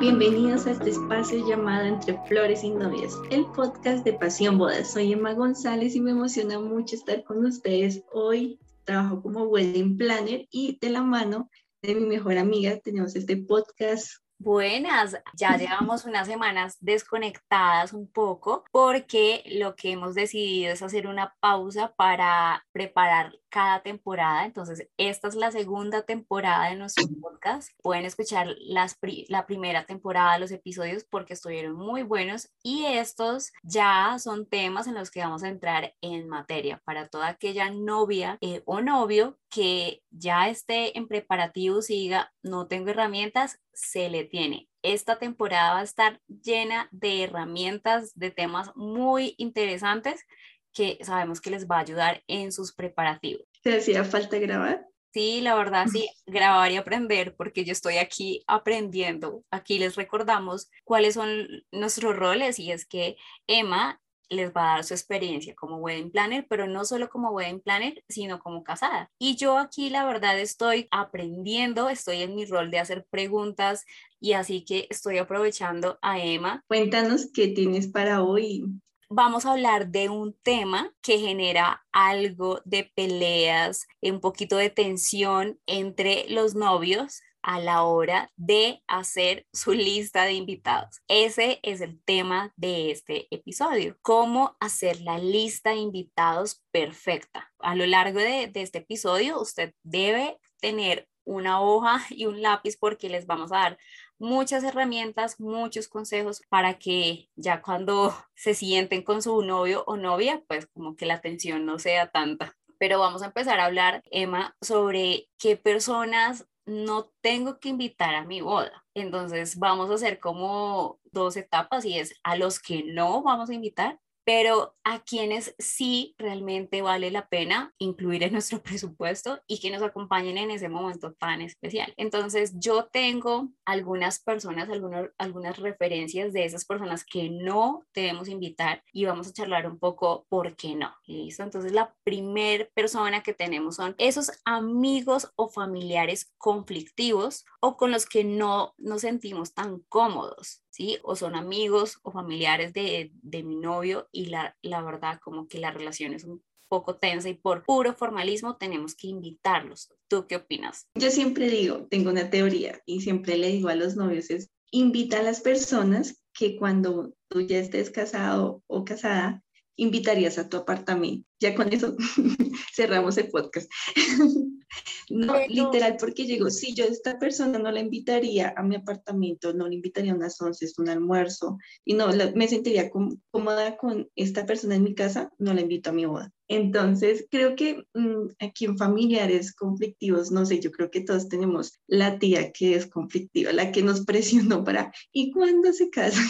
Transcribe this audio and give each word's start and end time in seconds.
bienvenidos 0.00 0.66
a 0.66 0.72
este 0.72 0.90
espacio 0.90 1.46
llamado 1.46 1.86
Entre 1.86 2.18
Flores 2.26 2.64
y 2.64 2.70
Novias, 2.70 3.16
el 3.30 3.46
podcast 3.46 4.04
de 4.04 4.12
Pasión 4.12 4.58
Bodas. 4.58 4.92
Soy 4.92 5.12
Emma 5.12 5.34
González 5.34 5.94
y 5.94 6.00
me 6.00 6.10
emociona 6.10 6.58
mucho 6.58 6.96
estar 6.96 7.22
con 7.22 7.44
ustedes 7.46 8.02
hoy. 8.12 8.58
Trabajo 8.84 9.22
como 9.22 9.44
wedding 9.44 9.96
planner 9.96 10.48
y 10.50 10.78
de 10.80 10.90
la 10.90 11.02
mano 11.02 11.48
de 11.82 11.94
mi 11.94 12.06
mejor 12.06 12.38
amiga 12.38 12.80
tenemos 12.80 13.14
este 13.14 13.36
podcast 13.36 14.23
Buenas, 14.44 15.16
ya 15.32 15.56
llevamos 15.56 16.04
unas 16.04 16.26
semanas 16.26 16.76
desconectadas 16.80 17.94
un 17.94 18.06
poco 18.06 18.62
porque 18.72 19.42
lo 19.46 19.74
que 19.74 19.92
hemos 19.92 20.14
decidido 20.14 20.70
es 20.70 20.82
hacer 20.82 21.06
una 21.06 21.34
pausa 21.40 21.94
para 21.96 22.62
preparar 22.70 23.32
cada 23.48 23.82
temporada. 23.82 24.44
Entonces, 24.44 24.86
esta 24.98 25.28
es 25.28 25.34
la 25.34 25.50
segunda 25.50 26.02
temporada 26.02 26.68
de 26.68 26.76
nuestro 26.76 27.06
podcast. 27.22 27.70
Pueden 27.82 28.04
escuchar 28.04 28.54
las 28.58 28.98
la 29.28 29.46
primera 29.46 29.86
temporada, 29.86 30.38
los 30.38 30.50
episodios, 30.50 31.04
porque 31.04 31.32
estuvieron 31.32 31.74
muy 31.76 32.02
buenos 32.02 32.50
y 32.62 32.84
estos 32.84 33.50
ya 33.62 34.18
son 34.18 34.46
temas 34.46 34.86
en 34.88 34.94
los 34.94 35.10
que 35.10 35.20
vamos 35.20 35.42
a 35.42 35.48
entrar 35.48 35.94
en 36.02 36.28
materia 36.28 36.82
para 36.84 37.08
toda 37.08 37.28
aquella 37.28 37.70
novia 37.70 38.36
eh, 38.42 38.62
o 38.66 38.82
novio 38.82 39.38
que 39.48 40.02
ya 40.10 40.48
esté 40.48 40.98
en 40.98 41.06
preparativos 41.06 41.88
y 41.88 41.94
diga, 41.94 42.32
no 42.42 42.66
tengo 42.66 42.90
herramientas, 42.90 43.60
se 43.74 44.08
le 44.08 44.24
tiene. 44.24 44.68
Esta 44.82 45.18
temporada 45.18 45.74
va 45.74 45.80
a 45.80 45.84
estar 45.84 46.20
llena 46.28 46.88
de 46.90 47.24
herramientas, 47.24 48.12
de 48.14 48.30
temas 48.30 48.70
muy 48.76 49.34
interesantes 49.38 50.24
que 50.72 50.98
sabemos 51.02 51.40
que 51.40 51.50
les 51.50 51.66
va 51.66 51.76
a 51.76 51.80
ayudar 51.80 52.22
en 52.26 52.52
sus 52.52 52.74
preparativos. 52.74 53.46
¿Te 53.62 53.76
hacía 53.76 54.04
falta 54.04 54.38
grabar? 54.38 54.86
Sí, 55.14 55.40
la 55.40 55.54
verdad, 55.54 55.86
sí, 55.86 56.10
grabar 56.26 56.72
y 56.72 56.76
aprender, 56.76 57.36
porque 57.36 57.64
yo 57.64 57.72
estoy 57.72 57.98
aquí 57.98 58.42
aprendiendo. 58.48 59.44
Aquí 59.50 59.78
les 59.78 59.94
recordamos 59.94 60.68
cuáles 60.82 61.14
son 61.14 61.46
nuestros 61.70 62.16
roles 62.16 62.58
y 62.58 62.72
es 62.72 62.84
que 62.84 63.16
Emma 63.46 64.00
les 64.34 64.52
va 64.52 64.72
a 64.72 64.74
dar 64.76 64.84
su 64.84 64.94
experiencia 64.94 65.54
como 65.54 65.76
wedding 65.76 66.10
planner, 66.10 66.46
pero 66.48 66.66
no 66.66 66.84
solo 66.84 67.08
como 67.08 67.30
wedding 67.30 67.60
planner, 67.60 68.02
sino 68.08 68.38
como 68.38 68.64
casada. 68.64 69.10
Y 69.18 69.36
yo 69.36 69.58
aquí 69.58 69.90
la 69.90 70.04
verdad 70.04 70.38
estoy 70.38 70.88
aprendiendo, 70.90 71.88
estoy 71.88 72.22
en 72.22 72.34
mi 72.34 72.44
rol 72.44 72.70
de 72.70 72.78
hacer 72.78 73.06
preguntas 73.10 73.84
y 74.20 74.32
así 74.32 74.64
que 74.64 74.86
estoy 74.90 75.18
aprovechando 75.18 75.98
a 76.02 76.18
Emma. 76.18 76.62
Cuéntanos 76.68 77.30
qué 77.32 77.48
tienes 77.48 77.86
para 77.86 78.22
hoy 78.22 78.64
vamos 79.10 79.46
a 79.46 79.52
hablar 79.52 79.88
de 79.88 80.08
un 80.08 80.34
tema 80.42 80.92
que 81.00 81.18
genera 81.18 81.86
algo 81.92 82.60
de 82.64 82.90
peleas, 82.96 83.86
un 84.02 84.20
poquito 84.20 84.56
de 84.56 84.70
tensión 84.70 85.60
entre 85.66 86.26
los 86.28 86.54
novios 86.56 87.22
a 87.44 87.60
la 87.60 87.82
hora 87.82 88.32
de 88.36 88.82
hacer 88.86 89.46
su 89.52 89.74
lista 89.74 90.24
de 90.24 90.32
invitados. 90.32 91.02
Ese 91.08 91.60
es 91.62 91.82
el 91.82 92.02
tema 92.02 92.54
de 92.56 92.90
este 92.90 93.28
episodio, 93.30 93.98
cómo 94.00 94.56
hacer 94.60 95.02
la 95.02 95.18
lista 95.18 95.70
de 95.70 95.76
invitados 95.76 96.64
perfecta. 96.70 97.52
A 97.58 97.74
lo 97.74 97.84
largo 97.84 98.18
de, 98.18 98.46
de 98.46 98.62
este 98.62 98.78
episodio, 98.78 99.38
usted 99.38 99.74
debe 99.82 100.40
tener 100.60 101.06
una 101.24 101.60
hoja 101.60 102.00
y 102.10 102.24
un 102.24 102.40
lápiz 102.40 102.78
porque 102.78 103.10
les 103.10 103.26
vamos 103.26 103.52
a 103.52 103.58
dar 103.58 103.78
muchas 104.18 104.64
herramientas, 104.64 105.38
muchos 105.38 105.86
consejos 105.86 106.40
para 106.48 106.78
que 106.78 107.28
ya 107.36 107.60
cuando 107.60 108.16
se 108.34 108.54
sienten 108.54 109.02
con 109.02 109.20
su 109.20 109.42
novio 109.42 109.84
o 109.86 109.98
novia, 109.98 110.42
pues 110.48 110.66
como 110.68 110.96
que 110.96 111.04
la 111.04 111.14
atención 111.14 111.66
no 111.66 111.78
sea 111.78 112.10
tanta. 112.10 112.56
Pero 112.78 112.98
vamos 112.98 113.22
a 113.22 113.26
empezar 113.26 113.60
a 113.60 113.66
hablar, 113.66 114.02
Emma, 114.10 114.56
sobre 114.62 115.28
qué 115.38 115.56
personas 115.56 116.46
no 116.66 117.10
tengo 117.20 117.58
que 117.60 117.68
invitar 117.68 118.14
a 118.14 118.24
mi 118.24 118.40
boda. 118.40 118.84
Entonces 118.94 119.58
vamos 119.58 119.90
a 119.90 119.94
hacer 119.94 120.20
como 120.20 121.00
dos 121.12 121.36
etapas 121.36 121.84
y 121.84 121.98
es 121.98 122.14
a 122.22 122.36
los 122.36 122.60
que 122.60 122.84
no 122.84 123.22
vamos 123.22 123.50
a 123.50 123.54
invitar 123.54 124.00
pero 124.24 124.74
a 124.84 125.02
quienes 125.02 125.54
sí 125.58 126.14
realmente 126.18 126.82
vale 126.82 127.10
la 127.10 127.28
pena 127.28 127.74
incluir 127.78 128.22
en 128.22 128.32
nuestro 128.32 128.62
presupuesto 128.62 129.40
y 129.46 129.60
que 129.60 129.70
nos 129.70 129.82
acompañen 129.82 130.38
en 130.38 130.50
ese 130.50 130.68
momento 130.68 131.12
tan 131.12 131.42
especial. 131.42 131.92
Entonces, 131.96 132.54
yo 132.58 132.86
tengo 132.86 133.48
algunas 133.64 134.20
personas, 134.20 134.68
algunas, 134.68 135.10
algunas 135.18 135.58
referencias 135.58 136.32
de 136.32 136.44
esas 136.44 136.64
personas 136.64 137.04
que 137.04 137.30
no 137.30 137.84
debemos 137.94 138.28
invitar 138.28 138.82
y 138.92 139.04
vamos 139.04 139.28
a 139.28 139.32
charlar 139.32 139.66
un 139.66 139.78
poco 139.78 140.26
por 140.28 140.56
qué 140.56 140.74
no. 140.74 140.94
¿Listo? 141.06 141.42
Entonces, 141.42 141.72
la 141.72 141.94
primera 142.04 142.66
persona 142.74 143.22
que 143.22 143.34
tenemos 143.34 143.76
son 143.76 143.94
esos 143.98 144.32
amigos 144.44 145.32
o 145.36 145.48
familiares 145.48 146.32
conflictivos 146.38 147.44
o 147.60 147.76
con 147.76 147.90
los 147.90 148.06
que 148.06 148.24
no 148.24 148.74
nos 148.78 149.02
sentimos 149.02 149.54
tan 149.54 149.80
cómodos. 149.88 150.63
¿Sí? 150.74 150.98
O 151.04 151.14
son 151.14 151.36
amigos 151.36 152.00
o 152.02 152.10
familiares 152.10 152.72
de, 152.72 153.12
mi 153.22 153.54
novio 153.54 154.08
y 154.10 154.26
la, 154.26 154.56
la 154.60 154.82
verdad 154.82 155.20
como 155.22 155.46
que 155.46 155.60
la 155.60 155.70
relación 155.70 156.14
es 156.14 156.24
un 156.24 156.42
poco 156.68 156.96
tensa 156.96 157.28
y 157.28 157.34
por 157.34 157.64
puro 157.64 157.94
formalismo 157.94 158.56
tenemos 158.56 158.96
que 158.96 159.06
invitarlos. 159.06 159.88
¿Tú 160.08 160.26
qué 160.26 160.34
opinas? 160.36 160.88
Yo 160.96 161.12
siempre 161.12 161.48
digo, 161.48 161.86
tengo 161.88 162.10
una 162.10 162.28
teoría 162.28 162.82
y 162.86 163.02
siempre 163.02 163.36
le 163.36 163.52
digo 163.52 163.68
a 163.68 163.76
los 163.76 163.94
novios 163.94 164.30
es, 164.30 164.50
invita 164.72 165.20
a 165.20 165.22
las 165.22 165.40
personas 165.40 166.24
que 166.32 166.56
cuando 166.56 167.14
tú 167.28 167.42
ya 167.42 167.58
estés 167.58 167.90
casado 167.90 168.60
o 168.66 168.84
casada, 168.84 169.44
invitarías 169.76 170.38
a 170.38 170.48
tu 170.48 170.56
apartamento. 170.56 171.28
Ya 171.44 171.54
con 171.54 171.70
eso 171.74 171.94
cerramos 172.74 173.18
el 173.18 173.28
podcast. 173.28 173.70
no, 175.10 175.34
literal, 175.46 175.98
porque 176.00 176.24
digo, 176.24 176.48
si 176.48 176.72
yo 176.72 176.86
a 176.86 176.88
esta 176.88 177.18
persona 177.18 177.58
no 177.58 177.70
la 177.70 177.80
invitaría 177.80 178.54
a 178.56 178.62
mi 178.62 178.76
apartamento, 178.76 179.52
no 179.52 179.68
le 179.68 179.74
invitaría 179.74 180.12
a 180.12 180.16
unas 180.16 180.40
once, 180.40 180.66
un 180.78 180.88
almuerzo, 180.88 181.58
y 181.84 181.92
no 181.92 182.08
me 182.34 182.48
sentiría 182.48 182.90
cómoda 183.30 183.76
con 183.76 184.08
esta 184.16 184.46
persona 184.46 184.76
en 184.76 184.84
mi 184.84 184.94
casa, 184.94 185.30
no 185.36 185.52
la 185.52 185.60
invito 185.60 185.90
a 185.90 185.92
mi 185.92 186.06
boda. 186.06 186.32
Entonces, 186.48 187.26
creo 187.30 187.56
que 187.56 187.84
mm, 187.94 188.28
aquí 188.38 188.66
en 188.66 188.76
familiares 188.76 189.54
conflictivos, 189.54 190.30
no 190.30 190.44
sé, 190.44 190.60
yo 190.60 190.70
creo 190.70 190.90
que 190.90 191.00
todos 191.00 191.28
tenemos 191.28 191.80
la 191.86 192.18
tía 192.18 192.52
que 192.52 192.74
es 192.74 192.86
conflictiva, 192.86 193.52
la 193.52 193.72
que 193.72 193.82
nos 193.82 194.04
presionó 194.06 194.64
para, 194.64 194.92
¿y 195.12 195.30
cuándo 195.32 195.72
se 195.72 195.90
casan? 195.90 196.24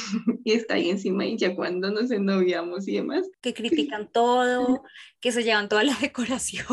y 0.45 0.53
está 0.53 0.75
ahí 0.75 0.91
encima 0.91 1.27
y 1.27 1.37
ya 1.37 1.57
cuando 1.57 1.91
nos 1.91 2.11
ennoviamos 2.11 2.87
y 2.87 2.97
demás. 2.97 3.29
Que 3.41 3.55
critican 3.55 4.11
todo, 4.13 4.85
que 5.20 5.32
se 5.32 5.42
llevan 5.42 5.69
toda 5.69 5.84
la 5.84 5.97
decoración, 6.00 6.66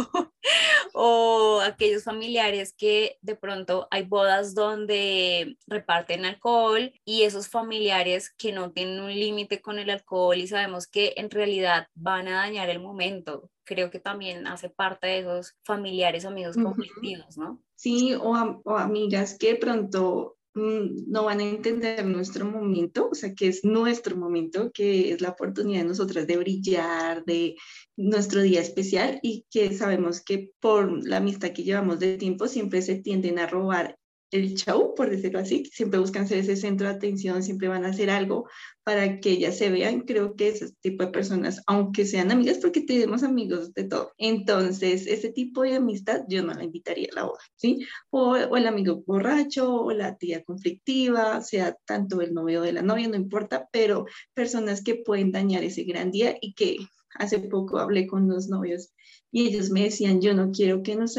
o 0.93 1.61
aquellos 1.63 2.03
familiares 2.03 2.73
que 2.77 3.17
de 3.21 3.35
pronto 3.35 3.87
hay 3.91 4.03
bodas 4.03 4.53
donde 4.53 5.57
reparten 5.67 6.25
alcohol 6.25 6.91
y 7.05 7.23
esos 7.23 7.47
familiares 7.47 8.33
que 8.37 8.51
no 8.51 8.71
tienen 8.71 8.99
un 9.01 9.11
límite 9.11 9.61
con 9.61 9.79
el 9.79 9.89
alcohol 9.89 10.37
y 10.37 10.47
sabemos 10.47 10.87
que 10.87 11.13
en 11.17 11.29
realidad 11.29 11.87
van 11.93 12.27
a 12.27 12.37
dañar 12.37 12.69
el 12.69 12.79
momento. 12.79 13.49
Creo 13.63 13.89
que 13.89 13.99
también 13.99 14.47
hace 14.47 14.69
parte 14.69 15.07
de 15.07 15.19
esos 15.19 15.55
familiares, 15.63 16.25
amigos 16.25 16.57
conflictivos, 16.57 17.37
¿no? 17.37 17.61
Sí, 17.75 18.15
o, 18.15 18.61
o 18.65 18.77
amigas 18.77 19.37
que 19.37 19.55
pronto 19.55 20.37
Mm, 20.40 20.40
no 20.53 21.23
van 21.25 21.39
a 21.39 21.49
entender 21.49 22.05
nuestro 22.05 22.45
momento, 22.45 23.09
o 23.11 23.15
sea, 23.15 23.33
que 23.33 23.47
es 23.47 23.63
nuestro 23.63 24.17
momento, 24.17 24.71
que 24.71 25.11
es 25.13 25.21
la 25.21 25.29
oportunidad 25.29 25.81
de 25.81 25.87
nosotras 25.87 26.27
de 26.27 26.37
brillar, 26.37 27.23
de 27.25 27.55
nuestro 27.95 28.41
día 28.41 28.61
especial 28.61 29.19
y 29.21 29.45
que 29.49 29.73
sabemos 29.73 30.21
que 30.21 30.51
por 30.59 31.07
la 31.07 31.17
amistad 31.17 31.51
que 31.51 31.63
llevamos 31.63 31.99
de 31.99 32.17
tiempo 32.17 32.47
siempre 32.47 32.81
se 32.81 32.95
tienden 32.95 33.39
a 33.39 33.47
robar 33.47 33.97
el 34.31 34.55
show, 34.55 34.95
por 34.95 35.09
decirlo 35.09 35.39
así, 35.39 35.65
siempre 35.65 35.99
buscan 35.99 36.27
ser 36.27 36.39
ese 36.39 36.55
centro 36.55 36.87
de 36.87 36.93
atención, 36.95 37.43
siempre 37.43 37.67
van 37.67 37.85
a 37.85 37.89
hacer 37.89 38.09
algo 38.09 38.47
para 38.83 39.19
que 39.19 39.31
ellas 39.31 39.57
se 39.57 39.69
vean. 39.69 40.01
Creo 40.01 40.35
que 40.35 40.49
ese 40.49 40.71
tipo 40.81 41.03
de 41.03 41.11
personas, 41.11 41.61
aunque 41.67 42.05
sean 42.05 42.31
amigas, 42.31 42.57
porque 42.59 42.81
tenemos 42.81 43.23
amigos 43.23 43.73
de 43.73 43.83
todo. 43.83 44.13
Entonces, 44.17 45.05
ese 45.05 45.31
tipo 45.31 45.63
de 45.63 45.75
amistad 45.75 46.21
yo 46.29 46.43
no 46.43 46.53
la 46.53 46.63
invitaría 46.63 47.09
a 47.11 47.15
la 47.15 47.23
boda, 47.25 47.39
¿sí? 47.55 47.85
O, 48.09 48.35
el 48.35 48.67
amigo 48.67 49.03
borracho, 49.05 49.75
o 49.75 49.91
la 49.91 50.15
tía 50.17 50.43
conflictiva, 50.43 51.41
sea 51.41 51.77
tanto 51.85 52.21
el 52.21 52.33
novio 52.33 52.61
de 52.61 52.73
la 52.73 52.81
novia, 52.81 53.09
no 53.09 53.15
importa, 53.15 53.67
pero 53.71 54.05
personas 54.33 54.81
que 54.81 54.95
pueden 54.95 55.31
dañar 55.31 55.63
ese 55.63 55.83
gran 55.83 56.11
día 56.11 56.37
y 56.39 56.53
que 56.53 56.77
hace 57.15 57.39
poco 57.39 57.79
hablé 57.79 58.07
con 58.07 58.29
los 58.29 58.47
novios 58.47 58.93
y 59.31 59.47
ellos 59.47 59.69
me 59.69 59.83
decían, 59.83 60.21
yo 60.21 60.33
no 60.33 60.51
quiero 60.51 60.83
que 60.83 60.95
nos 60.95 61.17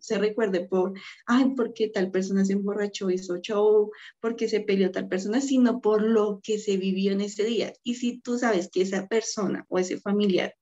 se 0.00 0.18
recuerde 0.18 0.66
por, 0.66 0.92
ay, 1.26 1.52
porque 1.56 1.88
tal 1.88 2.10
persona 2.10 2.44
se 2.44 2.54
emborrachó, 2.54 3.10
hizo 3.10 3.38
show, 3.38 3.90
porque 4.20 4.48
se 4.48 4.60
peleó 4.60 4.90
tal 4.90 5.08
persona, 5.08 5.40
sino 5.40 5.80
por 5.80 6.02
lo 6.02 6.40
que 6.42 6.58
se 6.58 6.76
vivió 6.76 7.12
en 7.12 7.20
ese 7.20 7.44
día. 7.44 7.72
Y 7.82 7.94
si 7.96 8.20
tú 8.20 8.38
sabes 8.38 8.70
que 8.70 8.82
esa 8.82 9.06
persona 9.06 9.64
o 9.68 9.78
ese 9.78 9.98
familiar 9.98 10.54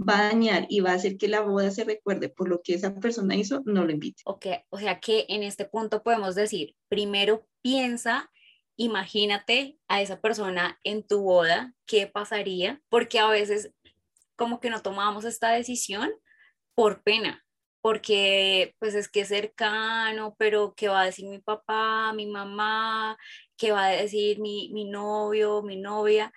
va 0.00 0.18
a 0.18 0.28
dañar 0.28 0.66
y 0.68 0.80
va 0.80 0.92
a 0.92 0.94
hacer 0.94 1.16
que 1.16 1.28
la 1.28 1.40
boda 1.40 1.70
se 1.70 1.84
recuerde 1.84 2.28
por 2.28 2.48
lo 2.48 2.62
que 2.62 2.74
esa 2.74 2.94
persona 2.94 3.34
hizo, 3.34 3.62
no 3.64 3.84
lo 3.84 3.90
invite. 3.90 4.22
Ok, 4.26 4.46
o 4.70 4.78
sea 4.78 5.00
que 5.00 5.26
en 5.28 5.42
este 5.42 5.64
punto 5.64 6.02
podemos 6.02 6.34
decir, 6.34 6.76
primero 6.88 7.46
piensa 7.62 8.30
imagínate 8.78 9.76
a 9.88 10.00
esa 10.00 10.20
persona 10.20 10.78
en 10.84 11.06
tu 11.06 11.22
boda, 11.22 11.74
¿qué 11.84 12.06
pasaría? 12.06 12.80
Porque 12.88 13.18
a 13.18 13.28
veces 13.28 13.72
como 14.36 14.60
que 14.60 14.70
no 14.70 14.80
tomamos 14.82 15.24
esta 15.24 15.50
decisión 15.50 16.10
por 16.76 17.02
pena, 17.02 17.44
porque 17.80 18.74
pues 18.78 18.94
es 18.94 19.08
que 19.08 19.20
es 19.20 19.28
cercano, 19.28 20.34
pero 20.38 20.74
¿qué 20.76 20.88
va 20.88 21.02
a 21.02 21.06
decir 21.06 21.26
mi 21.28 21.38
papá, 21.38 22.12
mi 22.12 22.26
mamá? 22.26 23.16
qué 23.58 23.72
va 23.72 23.86
a 23.86 23.90
decir 23.90 24.38
mi, 24.38 24.70
mi 24.72 24.86
novio, 24.86 25.62
mi 25.62 25.76
novia, 25.76 26.32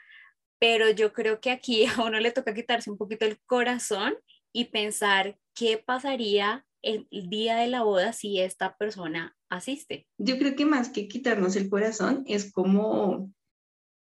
pero 0.60 0.90
yo 0.90 1.14
creo 1.14 1.40
que 1.40 1.52
aquí 1.52 1.86
a 1.98 2.04
uno 2.04 2.20
le 2.20 2.32
toca 2.32 2.54
quitarse 2.54 2.92
un 2.92 2.98
poquito 2.98 3.26
el 3.26 3.40
corazón 3.46 4.16
y 4.52 4.66
pensar 4.66 5.40
qué 5.54 5.78
pasaría 5.78 6.66
el 6.82 7.08
día 7.12 7.58
de 7.58 7.68
la 7.68 7.84
boda 7.84 8.12
si 8.12 8.40
esta 8.40 8.76
persona 8.76 9.38
asiste. 9.50 10.08
Yo 10.18 10.38
creo 10.40 10.56
que 10.56 10.66
más 10.66 10.90
que 10.90 11.08
quitarnos 11.08 11.56
el 11.56 11.70
corazón 11.70 12.24
es 12.26 12.52
como 12.52 13.32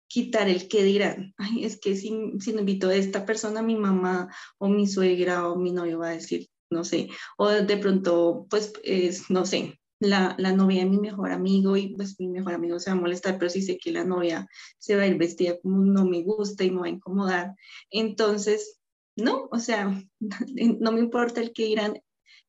quitar 0.07 0.47
el 0.47 0.67
que 0.67 0.83
dirán. 0.83 1.33
Ay, 1.37 1.65
es 1.65 1.79
que 1.79 1.95
si, 1.95 2.11
si 2.39 2.53
no 2.53 2.59
invito 2.59 2.89
a 2.89 2.95
esta 2.95 3.25
persona, 3.25 3.63
mi 3.63 3.75
mamá 3.75 4.33
o 4.59 4.67
mi 4.67 4.85
suegra 4.87 5.49
o 5.49 5.55
mi 5.55 5.71
novio 5.71 5.97
va 5.97 6.09
a 6.09 6.13
decir, 6.13 6.47
no 6.69 6.83
sé, 6.83 7.09
o 7.37 7.49
de 7.49 7.77
pronto, 7.77 8.47
pues, 8.49 8.73
es, 8.83 9.29
no 9.29 9.45
sé, 9.45 9.79
la, 9.99 10.35
novia 10.53 10.83
de 10.83 10.89
mi 10.89 10.97
mejor 10.97 11.31
amigo 11.31 11.75
y 11.77 11.95
pues 11.95 12.19
mi 12.19 12.27
mejor 12.27 12.53
amigo 12.53 12.79
se 12.79 12.89
va 12.89 12.97
a 12.97 12.99
molestar, 12.99 13.37
pero 13.37 13.49
si 13.49 13.61
sé 13.61 13.77
que 13.77 13.91
la 13.91 14.03
novia 14.03 14.47
se 14.77 14.95
va 14.95 15.03
a 15.03 15.07
ir 15.07 15.17
vestida 15.17 15.59
como 15.59 15.83
no 15.83 16.05
me 16.05 16.23
gusta 16.23 16.63
y 16.63 16.71
me 16.71 16.81
va 16.81 16.85
a 16.87 16.89
incomodar. 16.89 17.55
Entonces, 17.89 18.79
no, 19.15 19.49
o 19.51 19.59
sea, 19.59 20.01
no 20.79 20.91
me 20.91 20.99
importa 20.99 21.41
el 21.41 21.53
que 21.53 21.65
dirán, 21.65 22.01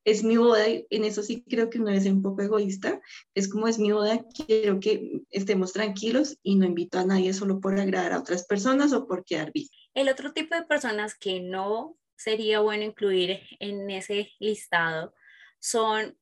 es 0.05 0.25
mi 0.25 0.37
boda, 0.37 0.67
y 0.69 0.87
en 0.91 1.05
eso 1.05 1.23
sí 1.23 1.45
creo 1.47 1.69
que 1.69 1.79
uno 1.79 1.91
es 1.91 2.07
un 2.07 2.23
poco 2.23 2.41
egoísta, 2.41 3.03
es 3.35 3.49
como 3.49 3.69
es 3.69 3.79
mi 3.79 3.93
boda, 3.93 4.25
quiero 4.47 4.81
que 4.81 5.21
estemos 5.31 5.73
tranquilos 5.73 6.39
y 6.43 6.57
no 6.57 6.65
invito 6.65 6.99
a 6.99 7.05
nadie 7.05 7.35
solo 7.35 7.61
por 7.61 7.79
agradar 7.79 8.13
a 8.13 8.21
otras 8.21 8.47
personas 8.47 8.95
o 8.95 9.07
por 9.07 9.25
quedar 9.25 9.53
bien. 9.53 9.67
El 9.93 10.09
otro 10.09 10.33
tipo 10.33 10.55
de 10.55 10.63
personas 10.63 11.15
que 11.15 11.41
no 11.41 11.99
sería 12.21 12.61
bueno 12.61 12.85
incluir 12.85 13.41
en 13.61 13.89
ese 13.91 14.31
listado 14.39 15.15
son 15.59 16.17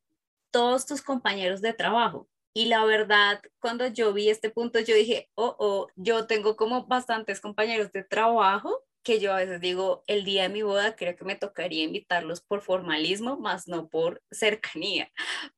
todos 0.51 0.87
tus 0.87 1.03
compañeros 1.03 1.61
de 1.61 1.73
trabajo. 1.73 2.29
Y 2.55 2.67
la 2.67 2.85
verdad, 2.85 3.41
cuando 3.61 3.87
yo 3.87 4.13
vi 4.13 4.31
este 4.31 4.51
punto, 4.51 4.81
yo 4.81 4.95
dije, 4.95 5.29
oh, 5.35 5.57
oh, 5.59 5.89
yo 5.97 6.27
tengo 6.27 6.57
como 6.57 6.87
bastantes 6.87 7.41
compañeros 7.41 7.93
de 7.93 8.05
trabajo 8.05 8.85
que 9.03 9.21
yo 9.21 9.33
a 9.33 9.37
veces 9.37 9.61
digo, 9.61 10.05
el 10.07 10.25
día 10.25 10.43
de 10.45 10.49
mi 10.49 10.63
boda 10.63 10.97
creo 10.97 11.17
que 11.17 11.25
me 11.25 11.37
tocaría 11.37 11.85
invitarlos 11.85 12.41
por 12.41 12.63
formalismo, 12.63 13.39
más 13.39 13.69
no 13.69 13.89
por 13.89 14.23
cercanía. 14.31 15.11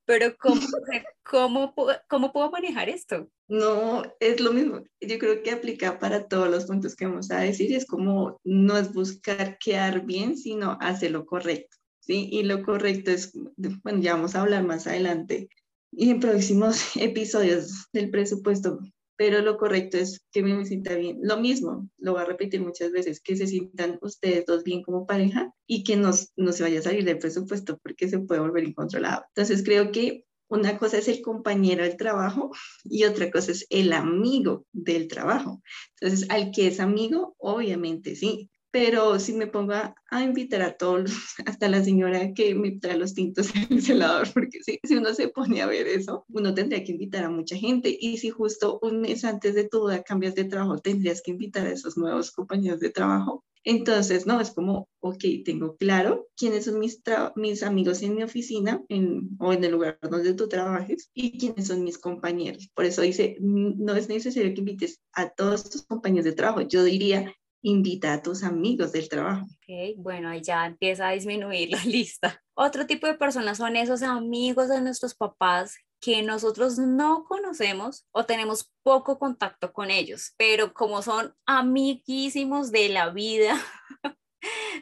Pero 0.05 0.37
¿cómo, 0.39 0.61
cómo, 1.23 1.75
cómo 2.09 2.33
puedo 2.33 2.51
manejar 2.51 2.89
esto? 2.89 3.29
No, 3.49 4.03
es 4.21 4.41
lo 4.41 4.53
mismo. 4.53 4.85
Yo 5.01 5.19
creo 5.19 5.43
que 5.43 5.51
aplica 5.51 5.99
para 5.99 6.29
todos 6.29 6.49
los 6.49 6.67
puntos 6.67 6.95
que 6.95 7.07
vamos 7.07 7.31
a 7.31 7.41
decir. 7.41 7.75
Es 7.75 7.87
como 7.87 8.41
no 8.45 8.77
es 8.77 8.93
buscar 8.93 9.59
quedar 9.59 10.07
bien, 10.07 10.37
sino 10.37 10.79
hacer 10.81 11.11
lo 11.11 11.27
correcto. 11.27 11.77
¿sí? 12.01 12.29
Y 12.31 12.45
lo 12.45 12.63
correcto 12.63 13.11
es, 13.11 13.33
bueno, 13.57 14.01
ya 14.01 14.15
vamos 14.15 14.35
a 14.35 14.43
hablar 14.43 14.65
más 14.65 14.87
adelante 14.87 15.49
y 15.93 16.11
en 16.11 16.21
próximos 16.21 16.83
episodios 16.97 17.89
del 17.93 18.11
presupuesto 18.11 18.79
pero 19.21 19.43
lo 19.43 19.59
correcto 19.59 19.99
es 19.99 20.25
que 20.33 20.43
me 20.43 20.65
sienta 20.65 20.95
bien. 20.95 21.19
Lo 21.23 21.37
mismo, 21.37 21.91
lo 21.99 22.13
voy 22.13 22.23
a 22.23 22.25
repetir 22.25 22.63
muchas 22.63 22.91
veces, 22.91 23.21
que 23.21 23.37
se 23.37 23.47
sientan 23.47 23.99
ustedes 24.01 24.47
dos 24.47 24.65
bien 24.65 24.83
como 24.83 25.05
pareja 25.05 25.53
y 25.67 25.85
que 25.85 25.99
no, 25.99 26.13
no 26.37 26.53
se 26.53 26.63
vaya 26.63 26.79
a 26.79 26.83
salir 26.83 27.05
del 27.05 27.19
presupuesto 27.19 27.79
porque 27.83 28.09
se 28.09 28.21
puede 28.21 28.41
volver 28.41 28.65
incontrolado. 28.65 29.25
Entonces 29.35 29.63
creo 29.63 29.93
que 29.93 30.25
una 30.49 30.79
cosa 30.79 30.97
es 30.97 31.09
el 31.09 31.21
compañero 31.21 31.85
del 31.85 31.99
trabajo 31.99 32.51
y 32.85 33.05
otra 33.05 33.31
cosa 33.31 33.53
es 33.53 33.67
el 33.69 33.93
amigo 33.93 34.65
del 34.73 35.07
trabajo. 35.07 35.61
Entonces, 36.01 36.31
al 36.31 36.51
que 36.51 36.69
es 36.69 36.81
amigo, 36.81 37.35
obviamente 37.37 38.17
sí, 38.17 38.49
pero 38.71 39.19
si 39.19 39.33
me 39.33 39.47
pongo 39.47 39.73
a, 39.73 39.95
invitar 40.23 40.63
a 40.63 40.77
todos, 40.77 41.11
hasta 41.47 41.69
la 41.69 41.83
señora 41.83 42.33
que 42.35 42.55
me 42.55 42.73
trae 42.73 42.97
los 42.97 43.15
tintos 43.15 43.51
en 43.55 43.67
el 43.71 43.83
celador, 43.83 44.29
porque 44.33 44.63
si, 44.63 44.79
si, 44.85 44.97
uno 44.97 45.15
se 45.15 45.29
pone 45.29 45.63
a 45.63 45.67
ver 45.67 45.87
eso, 45.87 46.25
uno 46.29 46.55
tendría 46.55 46.85
que 46.85 46.93
invitar 46.93 47.25
a 47.25 47.31
mucha 47.31 47.57
gente 47.57 47.97
y 48.01 48.19
si 48.19 48.31
justo 48.31 48.79
un 48.83 49.01
mes 49.01 49.25
antes 49.25 49.55
de 49.55 49.69
tu 49.69 49.81
boda 49.81 50.03
cambias 50.03 50.35
de 50.35 50.45
trabajo, 50.45 50.79
tendrías 50.79 51.23
que 51.23 51.33
invitar 51.33 51.67
a 51.67 51.73
esos 51.73 51.97
nuevos 51.97 52.31
compañeros 52.31 52.81
de 52.81 52.91
trabajo. 52.91 53.45
Entonces, 53.63 54.27
no, 54.27 54.41
es 54.41 54.53
como, 54.53 54.89
ok, 55.01 55.23
tengo 55.45 55.77
claro 55.77 56.29
quiénes 56.35 56.65
son 56.65 56.79
mis, 56.79 57.03
mis 57.37 57.63
amigos 57.63 58.01
en 58.03 58.15
mi 58.15 58.23
oficina 58.23 58.83
en, 58.89 59.37
o 59.39 59.53
en 59.53 59.63
el 59.63 59.73
lugar 59.73 59.99
donde 60.01 60.33
tú 60.33 60.49
trabajes 60.49 61.11
y 61.13 61.39
quiénes 61.39 61.67
son 61.67 61.85
mis 61.85 61.99
compañeros. 61.99 62.71
Por 62.75 62.87
eso 62.87 63.03
dice, 63.03 63.37
no 63.41 63.95
es 63.95 64.09
necesario 64.09 64.55
que 64.55 64.61
invites 64.61 65.01
a 65.13 65.29
todos 65.29 65.69
tus 65.69 65.83
compañeros 65.83 66.25
de 66.25 66.33
trabajo. 66.33 66.63
Yo 66.63 66.83
diría, 66.85 67.35
invita 67.63 68.13
a 68.13 68.23
tus 68.23 68.43
amigos 68.43 68.93
del 68.93 69.09
trabajo. 69.09 69.47
Ok, 69.47 69.97
bueno, 69.97 70.29
ahí 70.29 70.43
ya 70.43 70.67
empieza 70.67 71.09
a 71.09 71.13
disminuir 71.13 71.71
la 71.71 71.85
lista. 71.85 72.43
Otro 72.55 72.87
tipo 72.87 73.07
de 73.07 73.15
personas 73.15 73.59
son 73.59 73.77
esos 73.77 74.03
amigos 74.03 74.69
de 74.69 74.81
nuestros 74.81 75.15
papás 75.15 75.77
que 76.01 76.23
nosotros 76.23 76.79
no 76.79 77.25
conocemos 77.25 78.07
o 78.13 78.25
tenemos 78.25 78.73
poco 78.83 79.19
contacto 79.19 79.73
con 79.73 79.91
ellos, 79.91 80.33
pero 80.39 80.73
como 80.73 81.03
son 81.03 81.35
amiguísimos 81.47 82.73
de 82.73 82.89
la 82.89 83.11
vida 83.11 83.55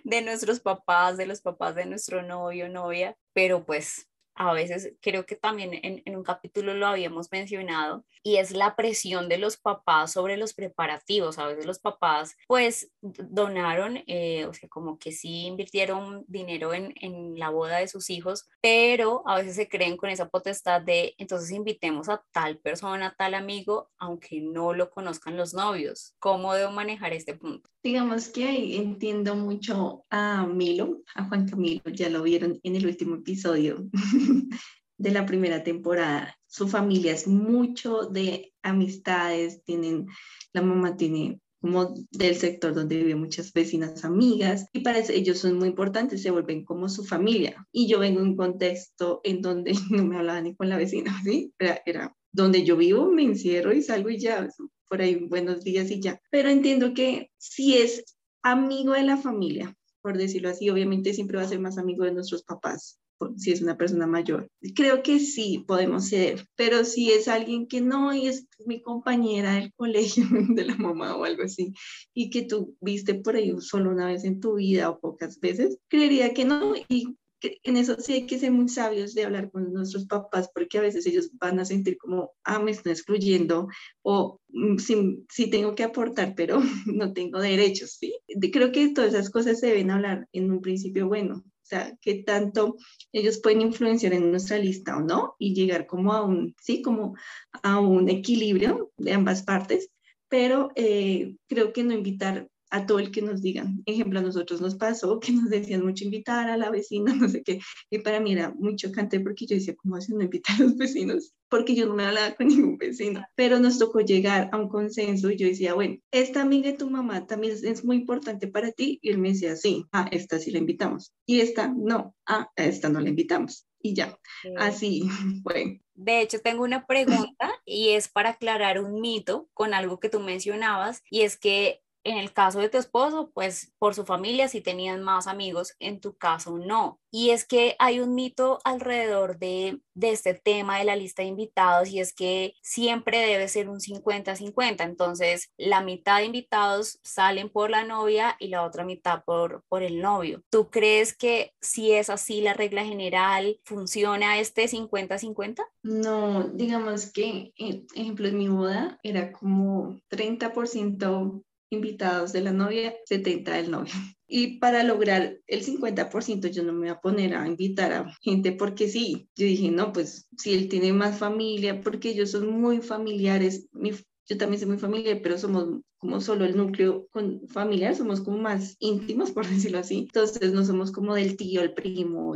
de 0.05 0.23
nuestros 0.23 0.61
papás, 0.61 1.17
de 1.17 1.27
los 1.27 1.41
papás 1.41 1.75
de 1.75 1.87
nuestro 1.87 2.23
novio, 2.23 2.69
novia, 2.69 3.17
pero 3.33 3.65
pues 3.65 4.09
a 4.39 4.53
veces 4.53 4.95
creo 5.01 5.27
que 5.27 5.35
también 5.35 5.73
en, 5.83 6.17
un 6.17 6.23
capítulo 6.23 6.73
lo 6.73 6.87
habíamos 6.87 7.31
mencionado, 7.33 8.05
y 8.23 8.37
es 8.37 8.53
la 8.53 8.77
presión 8.77 9.29
de 9.29 9.39
los 9.39 9.57
papás 9.57 10.13
sobre 10.13 10.37
los 10.37 10.55
preparativos. 10.55 11.39
A 11.39 11.47
veces 11.47 11.67
los 11.67 11.81
papás 11.81 12.37
pues 12.47 12.91
donaron, 13.01 13.99
eh, 14.07 14.47
o 14.47 14.55
sea, 14.55 14.69
como 14.69 14.99
que 14.99 15.13
sí 15.13 15.47
invirtieron 15.47 16.25
dinero 16.29 16.73
en, 16.73 16.95
en, 17.01 17.39
la 17.39 17.51
boda 17.51 17.79
de 17.79 17.89
sus 17.89 18.11
hijos, 18.11 18.49
pero 18.61 19.23
a 19.27 19.37
veces 19.37 19.57
se 19.57 19.69
creen 19.69 19.97
con 19.97 20.11
esa 20.11 20.29
potestad 20.29 20.83
de 20.83 21.15
entonces 21.19 21.51
invitemos 21.51 22.09
a 22.09 22.23
tal 22.33 22.59
persona, 22.59 23.09
a 23.09 23.15
tal 23.15 23.35
amigo, 23.35 23.91
aunque 23.99 24.41
no 24.41 24.73
lo 24.73 24.91
conozcan 24.91 25.37
los 25.37 25.53
novios. 25.53 26.15
¿Cómo 26.21 26.55
debo 26.55 26.71
manejar 26.71 27.13
este 27.13 27.35
punto? 27.35 27.69
Digamos 27.83 28.29
que 28.29 28.77
entiendo 28.77 29.35
mucho 29.35 30.05
a 30.11 30.47
Milo, 30.47 31.03
a 31.15 31.25
Juan 31.25 31.49
Camilo, 31.49 31.83
ya 31.87 32.09
lo 32.09 32.23
vieron 32.23 32.61
en 32.63 32.77
el 32.77 32.87
último 32.87 33.17
episodio 33.17 33.89
de 34.99 35.11
la 35.11 35.27
primera 35.27 35.63
temporada. 35.63 36.37
Su 36.47 36.69
familia 36.69 37.13
es 37.13 37.27
mucho 37.27 38.07
de 38.07 38.53
amistades, 38.63 39.63
tienen, 39.65 40.07
la 40.53 40.63
mamá 40.63 40.97
tiene 40.97 41.41
como 41.61 41.93
del 42.13 42.37
sector 42.37 42.73
donde 42.73 42.99
viven 42.99 43.19
muchas 43.19 43.53
vecinas 43.53 44.05
amigas 44.05 44.67
y 44.73 44.81
para 44.81 45.01
ellos 45.01 45.39
son 45.39 45.59
muy 45.59 45.69
importantes, 45.69 46.23
se 46.23 46.31
vuelven 46.31 46.65
como 46.65 46.89
su 46.89 47.05
familia. 47.05 47.67
Y 47.73 47.89
yo 47.89 47.99
vengo 47.99 48.21
en 48.21 48.29
un 48.29 48.37
contexto 48.37 49.21
en 49.25 49.43
donde 49.43 49.73
no 49.91 50.05
me 50.05 50.17
hablaba 50.17 50.41
ni 50.41 50.55
con 50.55 50.69
la 50.69 50.77
vecina, 50.77 51.21
¿sí? 51.25 51.53
Era 51.59 52.15
donde 52.33 52.65
yo 52.65 52.77
vivo, 52.77 53.11
me 53.11 53.23
encierro 53.23 53.73
y 53.73 53.83
salgo 53.83 54.11
y 54.11 54.19
ya, 54.19 54.49
por 54.89 55.01
ahí 55.01 55.17
buenos 55.17 55.65
días 55.65 55.91
y 55.91 56.01
ya. 56.01 56.21
Pero 56.31 56.49
entiendo 56.49 56.95
que 56.95 57.31
si 57.39 57.77
es 57.77 58.17
amigo 58.43 58.93
de 58.93 59.03
la 59.03 59.17
familia, 59.17 59.75
por 60.01 60.17
decirlo 60.17 60.51
así, 60.51 60.71
obviamente 60.71 61.13
siempre 61.13 61.39
va 61.39 61.45
a 61.45 61.49
ser 61.49 61.59
más 61.59 61.79
amigo 61.79 62.05
de 62.05 62.13
nuestros 62.13 62.45
papás 62.45 63.01
si 63.37 63.53
es 63.53 63.63
una 63.63 63.77
persona 63.77 64.07
mayor. 64.07 64.49
Creo 64.75 65.03
que 65.03 65.19
sí 65.21 65.65
podemos 65.67 66.09
ser, 66.09 66.47
pero 66.57 66.85
si 66.85 67.11
es 67.11 67.29
alguien 67.29 67.67
que 67.67 67.81
no 67.81 68.15
y 68.15 68.29
es 68.29 68.47
mi 68.67 68.81
compañera 68.83 69.55
del 69.55 69.73
colegio 69.75 70.25
de 70.55 70.65
la 70.65 70.77
mamá 70.77 71.17
o 71.17 71.25
algo 71.25 71.43
así, 71.43 71.73
y 72.15 72.31
que 72.31 72.43
tú 72.43 72.77
viste 72.81 73.15
por 73.15 73.37
ahí 73.37 73.53
solo 73.61 73.91
una 73.91 74.07
vez 74.07 74.25
en 74.25 74.41
tu 74.41 74.57
vida 74.57 74.91
o 74.91 75.01
pocas 75.01 75.41
veces, 75.41 75.79
creería 75.89 76.35
que 76.35 76.45
no. 76.45 76.75
Y 76.89 77.17
en 77.41 77.77
eso 77.77 77.97
sí 77.99 78.15
hay 78.15 78.27
que 78.27 78.39
ser 78.39 78.51
muy 78.51 78.69
sabios 78.69 79.15
de 79.15 79.25
hablar 79.25 79.51
con 79.51 79.73
nuestros 79.73 80.07
papás, 80.07 80.51
porque 80.53 80.79
a 80.79 80.83
veces 80.83 81.07
ellos 81.07 81.31
van 81.35 81.61
a 81.61 81.65
sentir 81.65 81.97
como, 81.99 82.33
ah, 82.45 82.59
me 82.59 82.73
están 82.73 82.93
excluyendo, 82.93 83.69
o 84.03 84.41
mm, 84.49 84.77
sí, 84.79 85.51
tengo 85.51 85.75
que 85.75 85.85
aportar, 85.85 86.35
pero 86.37 86.61
no 86.87 87.13
tengo 87.13 87.41
derechos, 87.41 87.97
¿sí? 87.99 88.19
Creo 88.53 88.73
que 88.73 88.93
todas 88.93 89.15
esas 89.15 89.31
cosas 89.31 89.61
se 89.61 89.69
deben 89.69 89.91
hablar 89.91 90.29
en 90.33 90.51
un 90.51 90.61
principio 90.61 91.07
bueno, 91.07 91.45
sea, 91.69 91.97
qué 92.01 92.23
tanto 92.23 92.77
ellos 93.13 93.41
pueden 93.41 93.63
influenciar 93.63 94.13
en 94.13 94.31
nuestra 94.31 94.59
lista 94.59 94.97
o 94.97 95.01
no 95.01 95.35
y 95.39 95.55
llegar 95.55 95.87
como 95.87 96.13
a 96.13 96.25
un, 96.25 96.55
sí, 96.61 96.83
como 96.83 97.17
a 97.63 97.81
un 97.81 98.09
equilibrio 98.09 98.93
de 98.97 99.13
ambas 99.13 99.43
partes, 99.43 99.91
pero 100.29 100.71
eh, 100.75 101.35
creo 101.47 101.73
que 101.73 101.85
no 101.85 101.95
invitar 101.95 102.49
a 102.71 102.87
todo 102.87 102.99
el 102.99 103.11
que 103.11 103.23
nos 103.23 103.43
digan. 103.43 103.83
Ejemplo, 103.87 104.19
a 104.19 104.23
nosotros 104.23 104.61
nos 104.61 104.75
pasó 104.75 105.21
que 105.21 105.33
nos 105.33 105.51
decían 105.51 105.85
mucho 105.85 106.05
invitar 106.05 106.49
a 106.49 106.57
la 106.57 106.71
vecina, 106.71 107.15
no 107.15 107.29
sé 107.29 107.43
qué, 107.43 107.61
y 107.91 107.99
para 107.99 108.21
mí 108.21 108.33
era 108.33 108.51
muy 108.51 108.77
chocante 108.77 109.21
porque 109.21 109.47
yo 109.47 109.57
decía, 109.57 109.75
¿cómo 109.77 109.97
hacen 109.97 110.19
no 110.19 110.25
invitar 110.25 110.57
a 110.57 110.65
los 110.65 110.77
vecinos? 110.77 111.35
Porque 111.49 111.75
yo 111.75 111.87
no 111.87 111.95
me 111.95 112.05
hablaba 112.05 112.35
con 112.35 112.49
ningún 112.49 112.79
vecino, 112.79 113.25
pero 113.35 113.59
nos 113.59 113.79
tocó 113.79 114.01
llegar 114.01 114.51
a 114.53 114.57
un 114.57 114.69
consenso 114.69 115.31
y 115.31 115.37
yo 115.37 115.47
decía, 115.47 115.75
bueno, 115.75 115.97
esta 116.11 116.43
amiga 116.43 116.71
de 116.71 116.77
tu 116.77 116.91
mamá 116.91 117.27
también 117.27 117.57
es, 117.63 117.85
muy 117.85 117.97
importante 117.97 118.49
para 118.49 118.73
ti, 118.73 118.99
y 119.03 119.11
él 119.11 119.19
me 119.19 119.31
decía, 119.31 119.57
sí, 119.57 119.85
a 119.93 120.09
esta 120.11 120.39
sí 120.39 120.51
la 120.51 120.59
invitamos, 120.59 121.13
y 121.27 121.41
esta 121.41 121.69
no, 121.69 122.15
a 122.27 122.51
esta 122.57 122.89
no 122.89 123.01
la 123.01 123.09
invitamos, 123.09 123.67
y 123.81 123.95
ya, 123.95 124.19
así 124.57 125.03
fue. 125.43 125.81
De 125.95 126.21
hecho, 126.21 126.41
tengo 126.41 126.63
una 126.63 126.87
pregunta 126.87 127.51
y 127.65 127.91
es 127.91 128.09
para 128.09 128.31
aclarar 128.31 128.81
un 128.81 129.01
mito 129.01 129.49
con 129.53 129.75
algo 129.75 129.99
que 129.99 130.09
tú 130.09 130.21
mencionabas, 130.21 131.03
y 131.11 131.23
es 131.23 131.37
que 131.37 131.81
en 132.09 132.19
el 132.19 132.33
caso 132.33 132.61
de 132.61 132.69
tu 132.69 132.79
esposo, 132.79 133.31
pues 133.35 133.73
por 133.79 133.95
su 133.95 134.05
familia 134.05 134.49
sí 134.49 134.61
tenían 134.61 135.03
más 135.03 135.27
amigos, 135.27 135.75
en 135.79 136.01
tu 136.01 136.17
caso 136.17 136.59
no. 136.59 137.01
Y 137.11 137.31
es 137.31 137.47
que 137.47 137.75
hay 137.79 138.01
un 138.01 138.15
mito 138.15 138.59
alrededor 138.65 139.39
de, 139.39 139.81
de 139.95 140.11
este 140.11 140.35
tema 140.35 140.79
de 140.79 140.85
la 140.85 140.97
lista 140.97 141.23
de 141.23 141.29
invitados 141.29 141.89
y 141.89 142.01
es 142.01 142.13
que 142.13 142.55
siempre 142.63 143.19
debe 143.19 143.49
ser 143.49 143.69
un 143.69 143.81
50-50. 143.81 144.85
Entonces, 144.85 145.51
la 145.57 145.81
mitad 145.81 146.19
de 146.19 146.27
invitados 146.27 146.99
salen 147.03 147.49
por 147.49 147.71
la 147.71 147.85
novia 147.85 148.37
y 148.39 148.49
la 148.49 148.63
otra 148.63 148.85
mitad 148.85 149.25
por, 149.25 149.65
por 149.69 149.83
el 149.83 150.01
novio. 150.01 150.43
¿Tú 150.51 150.71
crees 150.71 151.17
que 151.17 151.55
si 151.61 151.93
es 151.93 152.11
así 152.11 152.41
la 152.41 152.55
regla 152.55 152.85
general, 152.85 153.59
funciona 153.65 154.39
este 154.39 154.67
50-50? 154.67 155.65
No, 155.83 156.45
digamos 156.49 157.11
que, 157.13 157.53
eh, 157.57 157.87
ejemplo, 157.95 158.29
en 158.29 158.39
mi 158.39 158.49
boda 158.49 158.99
era 159.03 159.33
como 159.33 159.99
30% 160.11 161.43
invitados 161.71 162.33
de 162.33 162.41
la 162.41 162.53
novia, 162.53 162.95
70 163.07 163.55
del 163.55 163.71
novio. 163.71 163.93
Y 164.27 164.59
para 164.59 164.85
lograr 164.85 165.39
el 165.47 165.63
50% 165.63 166.49
yo 166.49 166.63
no 166.63 166.73
me 166.73 166.81
voy 166.81 166.89
a 166.89 167.01
poner 167.01 167.35
a 167.35 167.47
invitar 167.47 167.93
a 167.93 168.15
gente 168.21 168.53
porque 168.53 168.89
sí. 168.89 169.29
Yo 169.35 169.47
dije, 169.47 169.71
no, 169.71 169.93
pues 169.93 170.29
si 170.37 170.53
él 170.55 170.69
tiene 170.69 170.93
más 170.93 171.19
familia, 171.19 171.81
porque 171.81 172.11
ellos 172.11 172.33
son 172.33 172.61
muy 172.61 172.81
familiares, 172.81 173.67
yo 173.73 174.37
también 174.37 174.61
soy 174.61 174.69
muy 174.69 174.79
familiar, 174.79 175.21
pero 175.23 175.39
somos 175.39 175.81
como 175.97 176.21
solo 176.21 176.45
el 176.45 176.57
núcleo 176.57 177.09
con 177.11 177.41
familiar, 177.49 177.97
somos 177.97 178.21
como 178.21 178.39
más 178.39 178.77
íntimos, 178.79 179.31
por 179.33 179.47
decirlo 179.47 179.79
así. 179.79 179.99
Entonces 179.99 180.53
no 180.53 180.65
somos 180.65 180.93
como 180.93 181.15
del 181.15 181.37
tío, 181.37 181.63
el 181.63 181.75
primo, 181.75 182.35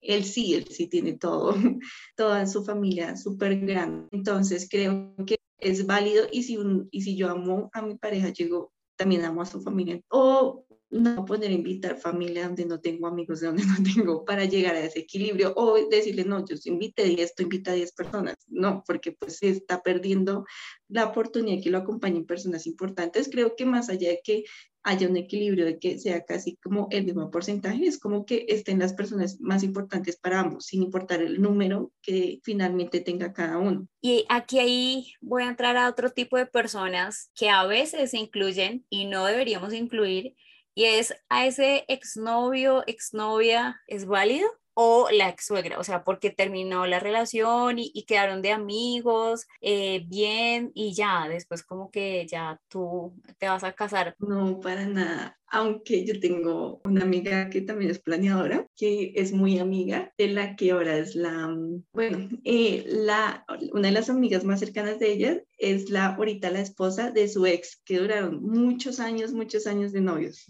él 0.00 0.24
sí, 0.24 0.54
él 0.54 0.66
sí 0.68 0.88
tiene 0.88 1.12
todo, 1.14 1.54
toda 2.16 2.46
su 2.46 2.64
familia 2.64 3.16
súper 3.16 3.60
grande. 3.60 4.08
Entonces 4.12 4.68
creo 4.70 5.14
que 5.26 5.39
es 5.60 5.86
válido 5.86 6.26
y 6.30 6.42
si, 6.42 6.56
un, 6.56 6.88
y 6.90 7.02
si 7.02 7.16
yo 7.16 7.30
amo 7.30 7.70
a 7.72 7.82
mi 7.82 7.96
pareja, 7.96 8.30
llego, 8.30 8.72
también 8.96 9.24
amo 9.24 9.42
a 9.42 9.46
su 9.46 9.60
familia. 9.60 10.00
O 10.08 10.64
no 10.90 11.24
poder 11.24 11.52
invitar 11.52 11.96
familia 11.96 12.46
donde 12.46 12.66
no 12.66 12.80
tengo 12.80 13.06
amigos, 13.06 13.40
de 13.40 13.46
donde 13.46 13.62
no 13.66 13.76
tengo, 13.82 14.24
para 14.24 14.44
llegar 14.44 14.74
a 14.74 14.84
ese 14.84 15.00
equilibrio, 15.00 15.52
o 15.56 15.78
decirle, 15.88 16.24
no, 16.24 16.44
yo 16.44 16.56
invite 16.64 17.04
10, 17.04 17.34
tú 17.34 17.42
invita 17.44 17.72
a 17.72 17.74
10 17.74 17.92
personas, 17.92 18.36
no, 18.48 18.82
porque 18.86 19.12
pues 19.12 19.38
se 19.38 19.48
está 19.50 19.82
perdiendo 19.82 20.44
la 20.88 21.06
oportunidad 21.06 21.62
que 21.62 21.70
lo 21.70 21.78
acompañen 21.78 22.26
personas 22.26 22.66
importantes. 22.66 23.28
Creo 23.30 23.54
que 23.56 23.64
más 23.64 23.88
allá 23.88 24.10
de 24.10 24.20
que 24.22 24.44
haya 24.82 25.08
un 25.08 25.16
equilibrio, 25.16 25.66
de 25.66 25.78
que 25.78 25.98
sea 25.98 26.24
casi 26.24 26.56
como 26.56 26.88
el 26.90 27.04
mismo 27.04 27.30
porcentaje, 27.30 27.86
es 27.86 27.98
como 27.98 28.24
que 28.24 28.46
estén 28.48 28.78
las 28.78 28.94
personas 28.94 29.40
más 29.40 29.62
importantes 29.62 30.16
para 30.16 30.40
ambos, 30.40 30.66
sin 30.66 30.82
importar 30.82 31.22
el 31.22 31.40
número 31.40 31.92
que 32.02 32.40
finalmente 32.42 33.00
tenga 33.00 33.32
cada 33.32 33.58
uno. 33.58 33.86
Y 34.00 34.24
aquí 34.28 34.58
ahí 34.58 35.12
voy 35.20 35.42
a 35.42 35.48
entrar 35.48 35.76
a 35.76 35.88
otro 35.88 36.10
tipo 36.10 36.36
de 36.36 36.46
personas 36.46 37.30
que 37.34 37.50
a 37.50 37.66
veces 37.66 38.10
se 38.10 38.18
incluyen 38.18 38.86
y 38.88 39.04
no 39.04 39.26
deberíamos 39.26 39.74
incluir, 39.74 40.34
y 40.74 40.84
es 40.84 41.14
a 41.28 41.46
ese 41.46 41.84
exnovio, 41.88 42.84
exnovia, 42.86 43.80
¿es 43.86 44.06
válido? 44.06 44.48
o 44.74 45.08
la 45.12 45.28
ex 45.28 45.44
suegra, 45.46 45.78
o 45.78 45.84
sea, 45.84 46.04
porque 46.04 46.30
terminó 46.30 46.86
la 46.86 47.00
relación 47.00 47.78
y, 47.78 48.04
quedaron 48.04 48.40
de 48.40 48.52
amigos, 48.52 49.46
eh, 49.60 50.04
bien, 50.06 50.72
y 50.74 50.94
ya, 50.94 51.28
después 51.28 51.62
como 51.62 51.90
que 51.90 52.26
ya 52.26 52.58
tú 52.68 53.12
te 53.38 53.46
vas 53.46 53.62
a 53.62 53.72
casar. 53.72 54.14
No, 54.18 54.58
para 54.58 54.86
nada. 54.86 55.38
Aunque 55.52 56.06
yo 56.06 56.18
tengo 56.18 56.80
una 56.84 57.02
amiga 57.02 57.50
que 57.50 57.60
también 57.60 57.90
es 57.90 57.98
planeadora, 57.98 58.66
que 58.74 59.12
es 59.16 59.32
muy 59.32 59.58
amiga 59.58 60.12
de 60.16 60.28
la 60.28 60.56
que 60.56 60.70
ahora 60.70 60.96
es 60.96 61.14
la, 61.14 61.54
bueno, 61.92 62.28
eh, 62.44 62.84
la, 62.86 63.44
una 63.72 63.88
de 63.88 63.94
las 63.94 64.08
amigas 64.08 64.44
más 64.44 64.60
cercanas 64.60 64.98
de 64.98 65.12
ella 65.12 65.42
es 65.58 65.90
la, 65.90 66.14
ahorita 66.14 66.50
la 66.50 66.60
esposa 66.60 67.10
de 67.10 67.28
su 67.28 67.44
ex, 67.44 67.82
que 67.84 67.98
duraron 67.98 68.42
muchos 68.42 68.98
años, 68.98 69.32
muchos 69.32 69.66
años 69.66 69.92
de 69.92 70.00
novios. 70.00 70.46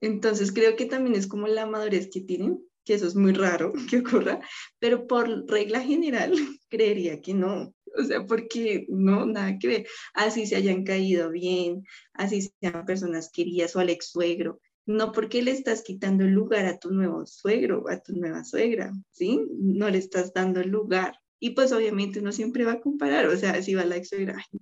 Entonces 0.00 0.52
creo 0.52 0.76
que 0.76 0.86
también 0.86 1.16
es 1.16 1.26
como 1.26 1.46
la 1.46 1.66
madurez 1.66 2.08
que 2.12 2.20
tienen 2.20 2.68
que 2.88 2.94
eso 2.94 3.06
es 3.06 3.14
muy 3.14 3.34
raro 3.34 3.74
que 3.90 3.98
ocurra, 3.98 4.40
pero 4.78 5.06
por 5.06 5.46
regla 5.46 5.80
general 5.82 6.32
creería 6.70 7.20
que 7.20 7.34
no. 7.34 7.74
O 7.96 8.04
sea, 8.04 8.24
porque 8.24 8.86
no, 8.88 9.26
nada 9.26 9.58
que 9.58 9.68
ver. 9.68 9.86
Así 10.14 10.46
se 10.46 10.56
hayan 10.56 10.84
caído 10.84 11.30
bien, 11.30 11.84
así 12.14 12.50
sean 12.60 12.86
personas 12.86 13.30
queridas 13.30 13.76
o 13.76 13.80
al 13.80 13.90
ex 13.90 14.10
suegro. 14.10 14.60
No 14.86 15.12
porque 15.12 15.42
le 15.42 15.50
estás 15.50 15.82
quitando 15.82 16.24
el 16.24 16.30
lugar 16.30 16.64
a 16.64 16.78
tu 16.78 16.90
nuevo 16.90 17.26
suegro, 17.26 17.84
a 17.90 18.00
tu 18.00 18.14
nueva 18.14 18.44
suegra, 18.44 18.92
¿sí? 19.10 19.38
No 19.58 19.90
le 19.90 19.98
estás 19.98 20.32
dando 20.32 20.60
el 20.60 20.70
lugar. 20.70 21.18
Y 21.40 21.50
pues 21.50 21.72
obviamente 21.72 22.20
uno 22.20 22.32
siempre 22.32 22.64
va 22.64 22.72
a 22.72 22.80
comparar, 22.80 23.26
o 23.26 23.36
sea, 23.36 23.62
si 23.62 23.74
va 23.74 23.84
la 23.84 23.96
ex 23.96 24.10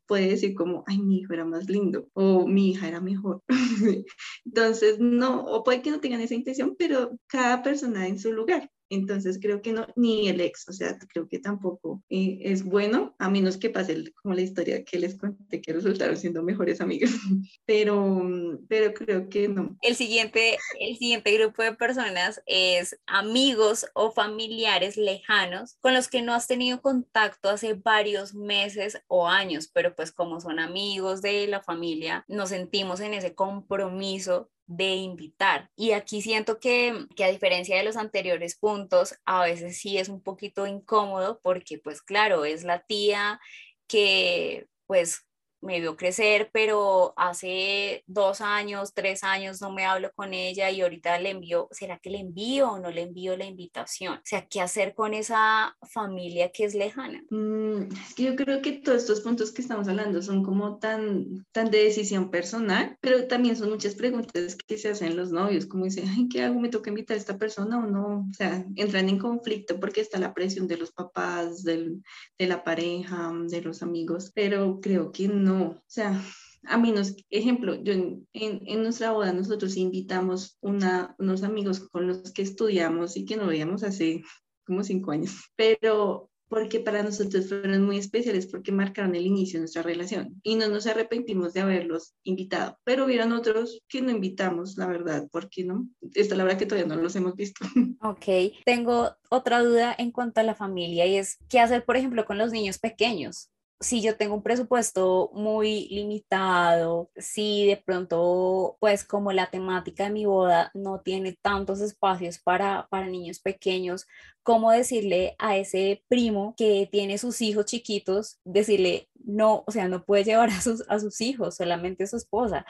puede 0.06 0.28
decir 0.28 0.54
como, 0.54 0.85
ay, 0.87 0.99
mi 0.99 1.18
hijo 1.18 1.33
era 1.33 1.45
más 1.45 1.68
lindo 1.68 2.09
o 2.12 2.47
mi 2.47 2.71
hija 2.71 2.88
era 2.88 3.00
mejor. 3.00 3.42
Entonces, 4.45 4.99
no, 4.99 5.45
o 5.45 5.64
puede 5.64 5.83
que 5.83 5.90
no 5.90 6.00
tengan 6.00 6.21
esa 6.21 6.35
intención, 6.35 6.76
pero 6.78 7.18
cada 7.26 7.62
persona 7.62 8.06
en 8.06 8.18
su 8.18 8.33
lugar. 8.33 8.71
Entonces 8.90 9.38
creo 9.40 9.62
que 9.62 9.73
no, 9.73 9.87
ni 9.97 10.28
el 10.28 10.40
ex, 10.40 10.69
o 10.69 10.73
sea, 10.73 10.97
creo 11.12 11.28
que 11.28 11.38
tampoco 11.38 12.02
eh, 12.09 12.38
es 12.43 12.64
bueno, 12.64 13.14
a 13.19 13.28
menos 13.28 13.57
que 13.57 13.71
pase 13.71 14.12
como 14.23 14.35
la 14.35 14.43
historia 14.43 14.85
que 14.85 14.99
les 14.99 15.16
conté 15.16 15.61
que 15.61 15.73
resultaron 15.73 16.16
siendo 16.16 16.43
mejores 16.43 16.81
amigos, 16.81 17.11
pero, 17.66 18.23
pero 18.69 18.95
creo 18.95 19.28
que 19.28 19.49
no. 19.49 19.76
El 19.83 19.97
siguiente, 19.97 20.59
el 20.81 20.97
siguiente 20.97 21.33
grupo 21.37 21.62
de 21.62 21.75
personas 21.75 22.43
es 22.47 22.99
amigos 23.07 23.87
o 23.95 24.12
familiares 24.12 24.97
lejanos 24.97 25.76
con 25.81 25.95
los 25.95 26.09
que 26.09 26.23
no 26.23 26.35
has 26.35 26.47
tenido 26.47 26.81
contacto 26.81 27.49
hace 27.49 27.75
varios 27.75 28.35
meses 28.35 29.02
o 29.09 29.28
años, 29.28 29.69
pero 29.73 29.95
pues 29.95 30.12
como 30.12 30.40
son 30.40 30.59
amigos 30.59 31.23
de 31.23 31.47
la 31.47 31.62
familia, 31.62 32.25
nos 32.28 32.50
sentimos 32.50 33.00
en 33.00 33.14
ese 33.14 33.35
compromiso 33.35 34.50
de 34.66 34.94
invitar. 34.94 35.70
Y 35.76 35.92
aquí 35.92 36.23
siento 36.23 36.58
que, 36.58 37.06
que, 37.16 37.25
a 37.25 37.30
diferencia 37.30 37.76
de 37.76 37.85
los 37.85 37.96
anteriores 37.96 38.56
puntos, 38.56 39.14
a 39.25 39.44
veces 39.44 39.78
sí 39.78 39.99
es 39.99 40.08
un 40.08 40.23
poquito 40.23 40.66
incómodo 40.66 41.40
porque 41.42 41.78
pues 41.78 42.02
claro, 42.02 42.44
es 42.44 42.64
la 42.64 42.80
tía 42.80 43.40
que 43.87 44.68
pues 44.87 45.25
me 45.61 45.81
vio 45.81 45.97
crecer, 45.97 46.51
pero 46.53 47.15
hace 47.17 48.05
dos 48.07 48.41
años, 48.41 48.95
tres 48.95 49.25
años 49.25 49.61
no 49.61 49.73
me 49.73 49.85
hablo 49.85 50.11
con 50.15 50.35
ella 50.35 50.71
y 50.71 50.81
ahorita 50.81 51.19
le 51.19 51.31
envío, 51.31 51.69
¿será 51.71 51.99
que 51.99 52.11
le 52.11 52.21
envío 52.21 52.73
o 52.73 52.79
no 52.79 52.91
le 52.91 53.03
envío 53.03 53.37
la 53.37 53.45
invitación? 53.45 54.15
O 54.15 54.25
sea, 54.25 54.47
¿qué 54.47 54.61
hacer 54.61 54.95
con 54.95 55.15
esa 55.15 55.77
familia 55.83 56.51
que 56.53 56.65
es 56.65 56.75
lejana? 56.75 57.23
Mm, 57.31 57.89
es 57.93 58.15
que 58.15 58.25
yo 58.25 58.37
creo 58.37 58.63
que 58.63 58.73
todos 58.73 59.03
estos 59.03 59.21
puntos 59.21 59.53
que 59.53 59.63
estamos 59.63 59.89
hablando 59.89 60.23
son 60.23 60.43
como 60.43 60.79
tan, 60.79 61.45
tan 61.53 61.71
de 61.71 61.85
decisión 61.85 62.31
personal, 62.31 62.97
pero 63.01 63.27
también 63.27 63.57
son 63.57 63.71
muchas 63.71 63.95
preguntas 63.95 64.57
que 64.57 64.79
se 64.79 64.91
hacen 64.91 65.17
los 65.17 65.31
novios, 65.31 65.67
como 65.67 65.85
dicen, 65.85 66.09
ay, 66.09 66.29
¿qué 66.29 66.43
hago? 66.43 66.61
¿Me 66.61 66.69
toca 66.69 66.91
invitar 66.91 67.17
a 67.17 67.21
esta 67.21 67.39
persona 67.39 67.79
o 67.79 67.87
no? 67.87 68.27
O 68.31 68.35
sea, 68.35 68.65
entran 68.77 69.09
en 69.09 69.19
conflicto 69.19 69.81
porque 69.81 70.01
está 70.01 70.19
la 70.19 70.35
presión 70.35 70.67
de 70.69 70.77
los 70.77 70.93
papás, 70.93 71.65
del, 71.65 72.03
de 72.39 72.47
la 72.47 72.63
pareja, 72.63 73.33
de 73.49 73.63
los 73.63 73.83
amigos, 73.83 74.31
pero 74.35 74.81
creo 74.81 75.13
que 75.13 75.29
no 75.29 75.56
o 75.63 75.83
sea, 75.87 76.23
a 76.65 76.79
menos, 76.79 77.15
ejemplo, 77.31 77.75
yo 77.83 77.93
en, 77.93 78.27
en, 78.33 78.83
nuestra 78.83 79.13
boda 79.13 79.33
nosotros 79.33 79.77
invitamos 79.77 80.59
una, 80.61 81.15
unos 81.19 81.43
amigos 81.43 81.81
con 81.81 82.09
los 82.09 82.33
que 82.33 82.43
estudiamos 82.43 83.17
y 83.17 83.25
que 83.25 83.37
no 83.37 83.47
veíamos 83.47 83.83
hace 83.83 84.23
como 84.65 84.83
cinco 84.83 85.13
años, 85.13 85.33
pero 85.55 86.31
porque 86.49 86.81
para 86.81 87.03
nosotros 87.03 87.49
fueron 87.49 87.85
muy 87.85 87.99
especiales 87.99 88.47
porque 88.47 88.71
marcaron 88.73 89.15
el 89.15 89.27
inicio 89.27 89.59
de 89.59 89.63
nuestra 89.63 89.83
relación 89.83 90.41
y 90.43 90.55
no 90.55 90.69
nos 90.69 90.87
arrepentimos 90.87 91.53
de 91.53 91.61
haberlos 91.61 92.15
invitado, 92.23 92.79
pero 92.85 93.05
hubieron 93.05 93.33
otros 93.33 93.83
que 93.89 94.01
no 94.01 94.11
invitamos, 94.11 94.77
la 94.77 94.87
verdad, 94.87 95.29
porque 95.33 95.65
no, 95.65 95.89
esta 96.15 96.35
es 96.35 96.39
la 96.39 96.45
verdad 96.45 96.59
que 96.59 96.67
todavía 96.67 96.95
no 96.95 97.01
los 97.01 97.17
hemos 97.17 97.35
visto. 97.35 97.65
Ok, 98.03 98.53
tengo 98.65 99.17
otra 99.31 99.63
duda 99.63 99.95
en 99.99 100.13
cuanto 100.13 100.41
a 100.41 100.45
la 100.45 100.55
familia 100.55 101.07
y 101.07 101.17
es, 101.17 101.39
¿qué 101.49 101.59
hacer, 101.59 101.85
por 101.85 101.97
ejemplo, 101.97 102.25
con 102.25 102.39
los 102.39 102.53
niños 102.53 102.79
pequeños? 102.79 103.51
Si 103.80 104.00
yo 104.00 104.16
tengo 104.16 104.35
un 104.35 104.42
presupuesto 104.42 105.30
muy 105.35 105.88
limitado, 105.88 107.11
si 107.16 107.66
de 107.66 107.76
pronto, 107.76 108.76
pues 108.80 109.04
como 109.04 109.33
la 109.33 109.50
temática 109.50 110.04
de 110.04 110.11
mi 110.11 110.25
boda 110.25 110.71
no 110.75 111.00
tiene 111.00 111.37
tantos 111.42 111.80
espacios 111.80 112.38
para, 112.38 112.87
para 112.90 113.09
niños 113.09 113.40
pequeños, 113.40 114.06
¿cómo 114.42 114.71
decirle 114.71 115.37
a 115.38 115.56
ese 115.56 116.02
primo 116.09 116.54
que 116.56 116.88
tiene 116.90 117.18
sus 117.18 117.42
hijos 117.42 117.66
chiquitos, 117.66 118.38
decirle, 118.45 119.09
no, 119.14 119.64
o 119.66 119.71
sea, 119.71 119.88
no 119.88 120.04
puede 120.04 120.25
llevar 120.25 120.50
a 120.50 120.61
sus, 120.61 120.83
a 120.88 120.99
sus 120.99 121.21
hijos, 121.21 121.56
solamente 121.56 122.06
su 122.06 122.16
esposa? 122.16 122.64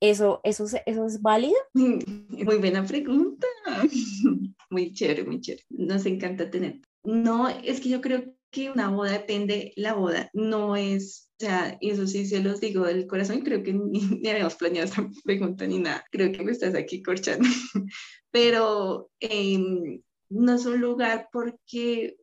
¿Eso, 0.00 0.40
eso, 0.42 0.66
¿Eso 0.86 1.06
es 1.06 1.22
válido? 1.22 1.56
Muy 1.74 2.56
buena 2.58 2.84
pregunta. 2.84 3.46
Muy 4.70 4.92
chévere, 4.92 5.24
muy 5.24 5.40
chévere. 5.40 5.64
Nos 5.68 6.06
encanta 6.06 6.50
tener. 6.50 6.80
No, 7.04 7.48
es 7.48 7.80
que 7.80 7.90
yo 7.90 8.00
creo 8.00 8.24
que 8.52 8.70
una 8.70 8.90
boda 8.90 9.12
depende, 9.12 9.72
la 9.76 9.94
boda 9.94 10.30
no 10.34 10.76
es, 10.76 11.30
o 11.40 11.44
sea, 11.44 11.78
eso 11.80 12.06
sí 12.06 12.26
se 12.26 12.42
los 12.42 12.60
digo 12.60 12.84
del 12.84 13.06
corazón, 13.06 13.40
creo 13.40 13.62
que 13.62 13.72
ni, 13.72 14.00
habíamos 14.30 14.54
planeado 14.54 14.88
esta 14.88 15.10
pregunta 15.24 15.66
ni 15.66 15.78
nada, 15.78 16.04
creo 16.12 16.30
que 16.30 16.44
me 16.44 16.52
estás 16.52 16.74
aquí 16.74 17.02
corchando, 17.02 17.48
pero 18.30 19.10
em, 19.20 20.00
no 20.28 20.54
es 20.54 20.66
un 20.66 20.80
lugar 20.80 21.28
porque 21.32 22.16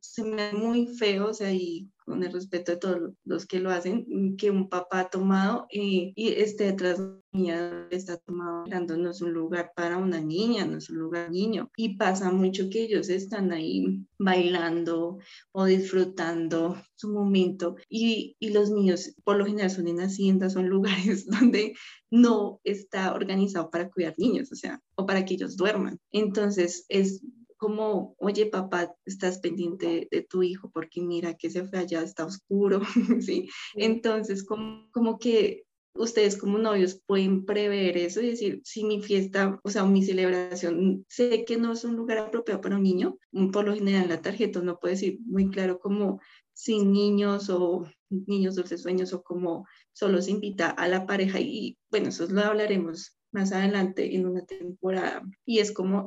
se 0.00 0.24
me 0.24 0.36
ve 0.36 0.52
muy 0.52 0.88
feo, 0.88 1.28
o 1.28 1.34
sea, 1.34 1.52
y 1.52 1.88
con 2.06 2.22
el 2.22 2.32
respeto 2.32 2.72
de 2.72 2.78
todos 2.78 3.12
los 3.24 3.46
que 3.46 3.60
lo 3.60 3.70
hacen, 3.70 4.36
que 4.36 4.50
un 4.50 4.68
papá 4.68 5.10
tomado 5.10 5.66
y, 5.70 6.12
y 6.16 6.28
esté 6.28 6.64
detrás 6.64 6.98
de 6.98 7.20
niña 7.32 7.88
está 7.90 8.16
tomado 8.16 8.64
no 8.96 9.10
es 9.10 9.20
un 9.20 9.32
lugar 9.32 9.72
para 9.74 9.98
una 9.98 10.20
niña, 10.20 10.64
no 10.64 10.78
es 10.78 10.88
un 10.90 10.98
lugar 10.98 11.30
niño. 11.30 11.70
Y 11.76 11.96
pasa 11.96 12.30
mucho 12.30 12.68
que 12.70 12.84
ellos 12.84 13.08
están 13.08 13.52
ahí 13.52 14.06
bailando 14.18 15.18
o 15.52 15.64
disfrutando 15.64 16.76
su 16.94 17.12
momento 17.12 17.76
y, 17.88 18.36
y 18.38 18.50
los 18.50 18.70
niños 18.70 19.14
por 19.24 19.36
lo 19.36 19.46
general 19.46 19.70
son 19.70 19.88
en 19.88 20.00
haciendas, 20.00 20.54
son 20.54 20.68
lugares 20.68 21.26
donde 21.40 21.74
no 22.10 22.60
está 22.64 23.12
organizado 23.12 23.70
para 23.70 23.90
cuidar 23.90 24.14
niños, 24.16 24.52
o 24.52 24.56
sea, 24.56 24.80
o 24.94 25.04
para 25.06 25.24
que 25.24 25.34
ellos 25.34 25.56
duerman. 25.56 25.98
Entonces 26.12 26.86
es 26.88 27.22
como, 27.56 28.14
oye 28.18 28.46
papá, 28.46 28.94
estás 29.04 29.38
pendiente 29.38 30.08
de 30.10 30.22
tu 30.22 30.42
hijo 30.42 30.70
porque 30.70 31.00
mira 31.00 31.34
que 31.34 31.50
se 31.50 31.64
fue 31.64 31.78
allá, 31.78 31.95
está 32.02 32.24
oscuro, 32.24 32.80
¿sí? 33.20 33.48
Entonces, 33.74 34.44
como, 34.44 34.88
como 34.92 35.18
que 35.18 35.66
ustedes 35.98 36.36
como 36.36 36.58
novios 36.58 37.00
pueden 37.06 37.44
prever 37.44 37.96
eso 37.96 38.20
y 38.20 38.30
decir, 38.30 38.60
si 38.64 38.84
mi 38.84 39.02
fiesta, 39.02 39.58
o 39.62 39.70
sea, 39.70 39.84
mi 39.84 40.02
celebración, 40.02 41.04
sé 41.08 41.44
que 41.44 41.56
no 41.56 41.72
es 41.72 41.84
un 41.84 41.96
lugar 41.96 42.18
apropiado 42.18 42.60
para 42.60 42.76
un 42.76 42.82
niño, 42.82 43.18
por 43.52 43.66
lo 43.66 43.74
general 43.74 44.08
la 44.08 44.22
tarjeta 44.22 44.60
no 44.60 44.78
puede 44.78 44.94
decir 44.94 45.18
muy 45.24 45.50
claro 45.50 45.78
como 45.78 46.20
sin 46.52 46.92
niños 46.92 47.50
o 47.50 47.86
niños 48.08 48.54
dulces 48.54 48.82
sueños 48.82 49.12
o 49.12 49.22
como 49.22 49.66
solo 49.92 50.22
se 50.22 50.30
invita 50.30 50.70
a 50.70 50.88
la 50.88 51.06
pareja 51.06 51.40
y 51.40 51.76
bueno, 51.90 52.08
eso 52.08 52.26
lo 52.28 52.40
hablaremos 52.40 53.18
más 53.32 53.52
adelante 53.52 54.14
en 54.14 54.26
una 54.26 54.44
temporada 54.46 55.22
y 55.44 55.58
es 55.58 55.72
como 55.72 56.06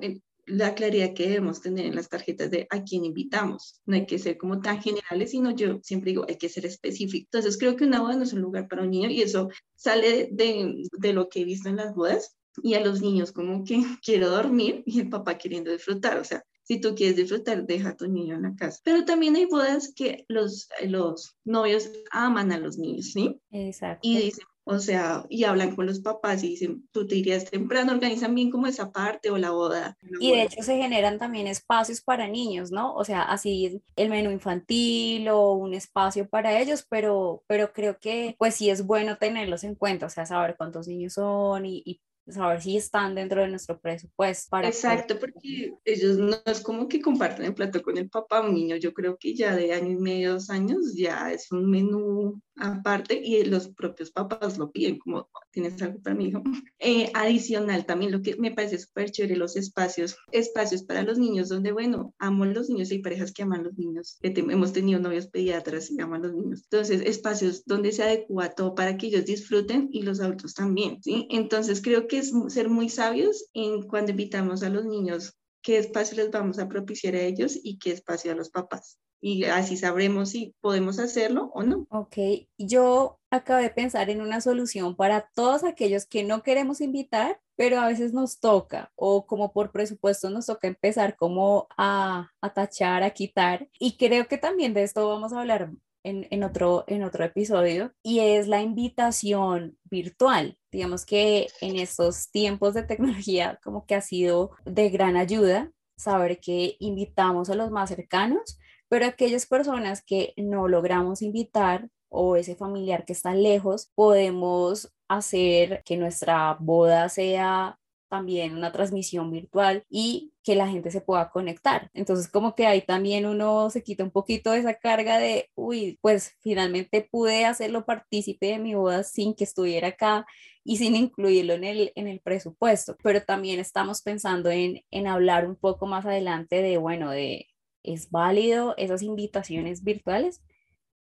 la 0.49 0.73
claridad 0.73 1.13
que 1.13 1.27
debemos 1.27 1.61
tener 1.61 1.85
en 1.85 1.95
las 1.95 2.09
tarjetas 2.09 2.49
de 2.51 2.67
a 2.69 2.83
quién 2.83 3.05
invitamos. 3.05 3.81
No 3.85 3.95
hay 3.95 4.05
que 4.05 4.19
ser 4.19 4.37
como 4.37 4.61
tan 4.61 4.81
generales, 4.81 5.31
sino 5.31 5.51
yo 5.51 5.79
siempre 5.83 6.11
digo, 6.11 6.25
hay 6.27 6.37
que 6.37 6.49
ser 6.49 6.65
específico. 6.65 7.27
Entonces 7.31 7.57
creo 7.57 7.75
que 7.75 7.85
una 7.85 8.01
boda 8.01 8.15
no 8.15 8.23
es 8.23 8.33
un 8.33 8.41
lugar 8.41 8.67
para 8.67 8.83
un 8.83 8.89
niño 8.89 9.09
y 9.09 9.21
eso 9.21 9.49
sale 9.75 10.29
de, 10.31 10.83
de 10.91 11.13
lo 11.13 11.29
que 11.29 11.41
he 11.41 11.45
visto 11.45 11.69
en 11.69 11.77
las 11.77 11.93
bodas 11.93 12.35
y 12.63 12.73
a 12.73 12.83
los 12.83 13.01
niños 13.01 13.31
como 13.31 13.63
que 13.63 13.81
quiero 14.03 14.29
dormir 14.29 14.83
y 14.85 14.99
el 14.99 15.09
papá 15.09 15.37
queriendo 15.37 15.71
disfrutar. 15.71 16.17
O 16.17 16.23
sea, 16.23 16.43
si 16.69 16.79
tú 16.79 16.93
quieres 16.93 17.15
disfrutar, 17.15 17.65
deja 17.65 17.89
a 17.89 17.97
tu 17.97 18.07
niño 18.07 18.35
en 18.35 18.43
la 18.43 18.55
casa. 18.55 18.79
Pero 18.83 19.03
también 19.03 19.35
hay 19.35 19.45
bodas 19.45 19.91
que 19.95 20.25
los, 20.27 20.69
los 20.83 21.35
novios 21.43 21.89
aman 22.11 22.51
a 22.51 22.59
los 22.59 22.77
niños, 22.77 23.07
¿sí? 23.11 23.41
Exacto. 23.49 24.07
Y 24.07 24.17
dicen, 24.19 24.45
o 24.65 24.77
sea, 24.77 25.25
y 25.29 25.45
hablan 25.45 25.75
con 25.75 25.87
los 25.87 25.99
papás 25.99 26.43
y 26.43 26.49
dicen, 26.49 26.87
tú 26.91 27.07
te 27.07 27.15
irías 27.15 27.45
temprano, 27.45 27.91
organizan 27.91 28.35
bien 28.35 28.51
como 28.51 28.67
esa 28.67 28.91
parte 28.91 29.31
o 29.31 29.39
la 29.39 29.49
boda. 29.49 29.97
y 30.19 30.29
de 30.29 30.43
hecho 30.43 30.61
se 30.61 30.77
generan 30.77 31.17
también 31.17 31.47
espacios 31.47 32.01
para 32.01 32.27
niños, 32.27 32.71
¿no? 32.71 32.93
O 32.93 33.03
sea, 33.03 33.23
así 33.23 33.81
el 33.95 34.09
menú 34.11 34.29
infantil 34.29 35.27
o 35.29 35.53
un 35.53 35.73
espacio 35.73 36.29
para 36.29 36.59
ellos, 36.59 36.85
pero, 36.87 37.41
pero 37.47 37.73
creo 37.73 37.97
que 37.97 38.35
pues 38.37 38.53
sí 38.53 38.69
es 38.69 38.85
bueno 38.85 39.17
tenerlos 39.17 39.63
en 39.63 39.73
cuenta, 39.73 40.05
o 40.05 40.09
sea, 40.09 40.27
saber 40.27 40.55
cuántos 40.55 40.87
niños 40.87 41.13
son 41.13 41.65
y, 41.65 41.81
y 41.83 41.99
saber 42.31 42.61
si 42.61 42.77
están 42.77 43.15
dentro 43.15 43.41
de 43.41 43.49
nuestro 43.49 43.79
presupuesto. 43.79 44.49
Para 44.49 44.67
Exacto, 44.67 45.19
porque 45.19 45.73
ellos 45.85 46.17
no 46.17 46.37
es 46.45 46.61
como 46.61 46.87
que 46.87 47.01
comparten 47.01 47.45
el 47.45 47.53
plato 47.53 47.81
con 47.81 47.97
el 47.97 48.09
papá, 48.09 48.41
un 48.41 48.53
niño 48.53 48.75
yo 48.75 48.93
creo 48.93 49.17
que 49.17 49.35
ya 49.35 49.55
de 49.55 49.73
año 49.73 49.91
y 49.91 49.97
medio, 49.97 50.33
dos 50.33 50.49
años, 50.49 50.93
ya 50.95 51.31
es 51.31 51.51
un 51.51 51.69
menú 51.69 52.41
aparte 52.59 53.19
y 53.23 53.43
los 53.45 53.69
propios 53.69 54.11
papás 54.11 54.57
lo 54.57 54.71
piden, 54.71 54.99
como 54.99 55.29
tienes 55.51 55.81
algo 55.81 55.99
para 56.01 56.15
mi 56.15 56.27
hijo. 56.27 56.43
Eh, 56.81 57.11
adicional 57.13 57.85
también 57.85 58.11
lo 58.11 58.21
que 58.21 58.37
me 58.37 58.51
parece 58.51 58.77
súper 58.77 59.11
chévere, 59.11 59.35
los 59.35 59.57
espacios, 59.57 60.15
espacios 60.31 60.83
para 60.83 61.03
los 61.03 61.17
niños 61.17 61.49
donde, 61.49 61.73
bueno, 61.73 62.13
amo 62.19 62.45
a 62.45 62.47
los 62.47 62.69
niños, 62.69 62.89
hay 62.89 62.99
parejas 62.99 63.33
que 63.33 63.43
aman 63.43 63.59
a 63.59 63.63
los 63.63 63.77
niños, 63.77 64.17
que 64.21 64.33
hemos 64.33 64.71
tenido 64.71 64.97
novios 64.97 65.27
pediatras 65.27 65.91
y 65.91 65.99
aman 65.99 66.23
a 66.23 66.27
los 66.27 66.35
niños. 66.37 66.61
Entonces, 66.63 67.01
espacios 67.01 67.65
donde 67.65 67.91
se 67.91 68.03
adecua 68.03 68.49
todo 68.51 68.75
para 68.75 68.97
que 68.97 69.07
ellos 69.07 69.25
disfruten 69.25 69.89
y 69.91 70.03
los 70.03 70.21
adultos 70.21 70.53
también, 70.53 71.03
¿sí? 71.03 71.27
Entonces, 71.29 71.81
creo 71.81 72.07
ser 72.23 72.69
muy 72.69 72.89
sabios 72.89 73.49
en 73.53 73.83
cuando 73.83 74.11
invitamos 74.11 74.63
a 74.63 74.69
los 74.69 74.85
niños 74.85 75.37
qué 75.61 75.77
espacio 75.77 76.17
les 76.17 76.31
vamos 76.31 76.59
a 76.59 76.69
propiciar 76.69 77.15
a 77.15 77.21
ellos 77.21 77.57
y 77.61 77.79
qué 77.79 77.91
espacio 77.91 78.31
a 78.31 78.35
los 78.35 78.49
papás 78.49 78.99
y 79.21 79.45
así 79.45 79.77
sabremos 79.77 80.29
si 80.29 80.55
podemos 80.61 80.99
hacerlo 80.99 81.51
o 81.53 81.63
no. 81.63 81.87
Ok, 81.89 82.17
yo 82.57 83.19
acabé 83.29 83.63
de 83.63 83.69
pensar 83.69 84.09
en 84.09 84.21
una 84.21 84.41
solución 84.41 84.95
para 84.95 85.29
todos 85.35 85.63
aquellos 85.63 86.05
que 86.05 86.23
no 86.23 86.41
queremos 86.41 86.81
invitar, 86.81 87.39
pero 87.55 87.79
a 87.79 87.87
veces 87.87 88.13
nos 88.13 88.39
toca 88.39 88.91
o 88.95 89.25
como 89.25 89.51
por 89.51 89.71
presupuesto 89.71 90.29
nos 90.29 90.45
toca 90.45 90.67
empezar 90.67 91.17
como 91.17 91.67
a, 91.77 92.31
a 92.41 92.53
tachar, 92.53 93.03
a 93.03 93.11
quitar. 93.11 93.69
Y 93.77 93.97
creo 93.97 94.27
que 94.27 94.37
también 94.37 94.73
de 94.73 94.83
esto 94.83 95.07
vamos 95.09 95.33
a 95.33 95.41
hablar 95.41 95.71
en, 96.03 96.27
en, 96.29 96.43
otro, 96.43 96.83
en 96.87 97.03
otro 97.03 97.23
episodio 97.23 97.93
y 98.03 98.19
es 98.19 98.47
la 98.47 98.61
invitación 98.61 99.77
virtual. 99.83 100.57
Digamos 100.71 101.05
que 101.05 101.47
en 101.61 101.77
estos 101.77 102.29
tiempos 102.31 102.73
de 102.73 102.83
tecnología 102.83 103.59
como 103.63 103.85
que 103.85 103.95
ha 103.95 104.01
sido 104.01 104.51
de 104.65 104.89
gran 104.89 105.17
ayuda 105.17 105.71
saber 105.97 106.39
que 106.39 106.77
invitamos 106.79 107.49
a 107.49 107.55
los 107.55 107.71
más 107.71 107.89
cercanos 107.89 108.57
pero 108.89 109.05
aquellas 109.05 109.45
personas 109.45 110.03
que 110.03 110.33
no 110.35 110.67
logramos 110.67 111.21
invitar 111.21 111.87
o 112.09 112.35
ese 112.35 112.55
familiar 112.55 113.05
que 113.05 113.13
está 113.13 113.35
lejos, 113.35 113.91
podemos 113.95 114.91
hacer 115.07 115.83
que 115.85 115.95
nuestra 115.95 116.57
boda 116.59 117.07
sea 117.07 117.79
también 118.09 118.55
una 118.55 118.71
transmisión 118.71 119.29
virtual 119.29 119.83
y 119.87 120.33
que 120.49 120.55
la 120.55 120.67
gente 120.67 120.89
se 120.89 120.99
pueda 120.99 121.29
conectar. 121.29 121.91
Entonces, 121.93 122.27
como 122.27 122.55
que 122.55 122.65
ahí 122.65 122.81
también 122.81 123.27
uno 123.27 123.69
se 123.69 123.83
quita 123.83 124.03
un 124.03 124.09
poquito 124.09 124.49
de 124.49 124.57
esa 124.57 124.73
carga 124.73 125.19
de, 125.19 125.51
uy, 125.53 125.99
pues 126.01 126.33
finalmente 126.39 127.07
pude 127.11 127.45
hacerlo 127.45 127.85
partícipe 127.85 128.47
de 128.47 128.57
mi 128.57 128.73
boda 128.73 129.03
sin 129.03 129.35
que 129.35 129.43
estuviera 129.43 129.89
acá 129.89 130.25
y 130.63 130.77
sin 130.77 130.95
incluirlo 130.95 131.53
en 131.53 131.65
el, 131.65 131.91
en 131.93 132.07
el 132.07 132.19
presupuesto. 132.19 132.97
Pero 133.03 133.21
también 133.21 133.59
estamos 133.59 134.01
pensando 134.01 134.49
en, 134.49 134.81
en 134.89 135.05
hablar 135.05 135.47
un 135.47 135.55
poco 135.55 135.85
más 135.85 136.07
adelante 136.07 136.63
de, 136.63 136.77
bueno, 136.77 137.11
de 137.11 137.45
es 137.83 138.09
válido 138.09 138.73
esas 138.77 139.03
invitaciones 139.03 139.83
virtuales. 139.83 140.41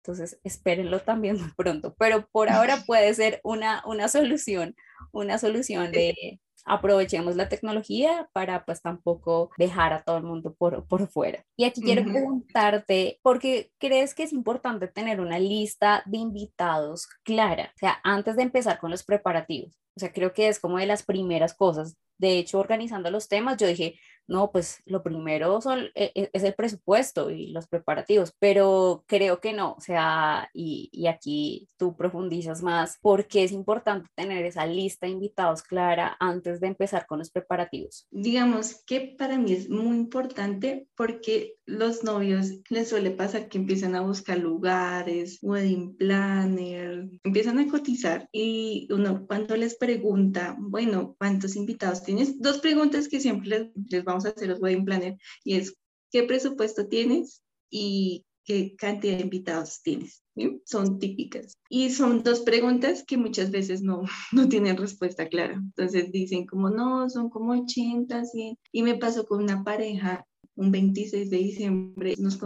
Entonces, 0.04 0.42
espérenlo 0.44 1.00
también 1.00 1.38
muy 1.40 1.54
pronto, 1.56 1.96
pero 1.98 2.28
por 2.34 2.50
ahora 2.50 2.84
puede 2.86 3.14
ser 3.14 3.40
una, 3.46 3.82
una 3.86 4.10
solución, 4.10 4.76
una 5.14 5.38
solución 5.38 5.94
de 5.94 6.42
aprovechemos 6.68 7.36
la 7.36 7.50
tecnología 7.50 8.30
para 8.34 8.66
pues 8.66 8.82
tampoco 8.82 9.50
dejar 9.58 9.94
a 9.94 10.04
todo 10.04 10.18
el 10.18 10.24
mundo 10.24 10.54
por, 10.54 10.86
por 10.88 11.08
fuera. 11.08 11.44
Y 11.56 11.64
aquí 11.64 11.82
quiero 11.82 12.04
preguntarte, 12.04 13.20
¿por 13.24 13.40
qué 13.40 13.72
crees 13.80 14.14
que 14.14 14.24
es 14.24 14.34
importante 14.34 14.88
tener 14.88 15.20
una 15.20 15.40
lista 15.40 16.04
de 16.06 16.18
invitados 16.18 17.08
clara? 17.24 17.72
O 17.76 17.80
sea, 17.80 18.00
antes 18.04 18.36
de 18.36 18.44
empezar 18.44 18.80
con 18.80 18.92
los 18.92 19.04
preparativos. 19.04 19.78
O 19.98 20.00
sea, 20.00 20.14
creo 20.14 20.32
que 20.32 20.48
es 20.48 20.60
como 20.60 20.78
de 20.78 20.86
las 20.86 21.02
primeras 21.02 21.56
cosas. 21.56 21.98
De 22.20 22.38
hecho, 22.38 22.60
organizando 22.60 23.10
los 23.10 23.28
temas, 23.28 23.58
yo 23.58 23.66
dije, 23.66 24.00
no, 24.28 24.52
pues 24.52 24.82
lo 24.86 25.02
primero 25.02 25.62
son, 25.62 25.86
e, 25.96 26.12
e, 26.14 26.30
es 26.34 26.44
el 26.44 26.54
presupuesto 26.54 27.32
y 27.32 27.48
los 27.48 27.68
preparativos, 27.68 28.34
pero 28.40 29.04
creo 29.08 29.40
que 29.40 29.54
no, 29.54 29.74
o 29.74 29.82
sea, 29.82 30.50
y, 30.54 30.90
y 30.92 31.08
aquí 31.08 31.68
tú 31.78 31.96
profundizas 31.96 32.62
más 32.62 32.98
porque 33.02 33.44
es 33.44 33.52
importante 33.52 34.10
tener 34.16 34.46
esa 34.46 34.66
lista 34.66 35.06
de 35.06 35.14
invitados 35.14 35.64
clara 35.64 36.18
antes 36.20 36.60
de 36.60 36.68
empezar 36.68 37.08
con 37.08 37.20
los 37.20 37.32
preparativos. 37.32 38.06
Digamos 38.12 38.84
que 38.86 39.16
para 39.18 39.38
mí 39.38 39.54
es 39.54 39.70
muy 39.70 39.96
importante 39.96 40.88
porque 40.96 41.56
los 41.66 42.04
novios 42.04 42.52
les 42.70 42.90
suele 42.90 43.12
pasar 43.12 43.48
que 43.50 43.58
empiezan 43.58 43.96
a 43.96 44.02
buscar 44.02 44.38
lugares, 44.38 45.40
wedding 45.42 45.96
planner, 45.96 47.10
empiezan 47.24 47.60
a 47.60 47.68
cotizar 47.68 48.28
y 48.32 48.88
uno 48.92 49.26
cuando 49.26 49.56
les 49.56 49.76
pregunta, 49.88 50.58
bueno, 50.60 51.16
¿cuántos 51.18 51.56
invitados 51.56 52.04
tienes? 52.04 52.42
Dos 52.42 52.58
preguntas 52.60 53.08
que 53.08 53.22
siempre 53.22 53.48
les, 53.50 53.68
les 53.90 54.04
vamos 54.04 54.26
a 54.26 54.30
hacer 54.30 54.50
los 54.50 54.60
wedding 54.60 54.84
planner 54.84 55.18
y 55.46 55.56
es 55.56 55.78
¿qué 56.12 56.24
presupuesto 56.24 56.88
tienes 56.88 57.42
y 57.70 58.26
qué 58.44 58.76
cantidad 58.76 59.16
de 59.16 59.24
invitados 59.24 59.82
tienes? 59.82 60.24
Son 60.66 61.00
típicas. 61.00 61.58
Y 61.70 61.90
son 61.92 62.22
dos 62.22 62.42
preguntas 62.42 63.06
que 63.08 63.16
muchas 63.16 63.50
veces 63.50 63.82
no, 63.82 64.02
no 64.34 64.50
tienen 64.50 64.76
respuesta 64.76 65.30
clara. 65.30 65.54
Entonces 65.54 66.12
dicen 66.12 66.46
como, 66.46 66.70
no, 66.70 67.10
son 67.10 67.30
como 67.30 67.54
80, 67.54 68.26
100. 68.26 68.58
Y 68.74 68.84
me 68.84 68.96
pasó 68.96 69.26
con 69.26 69.42
una 69.42 69.64
pareja 69.64 70.26
un 70.56 70.72
26 70.72 71.30
de 71.30 71.38
diciembre, 71.38 72.16
nos 72.18 72.38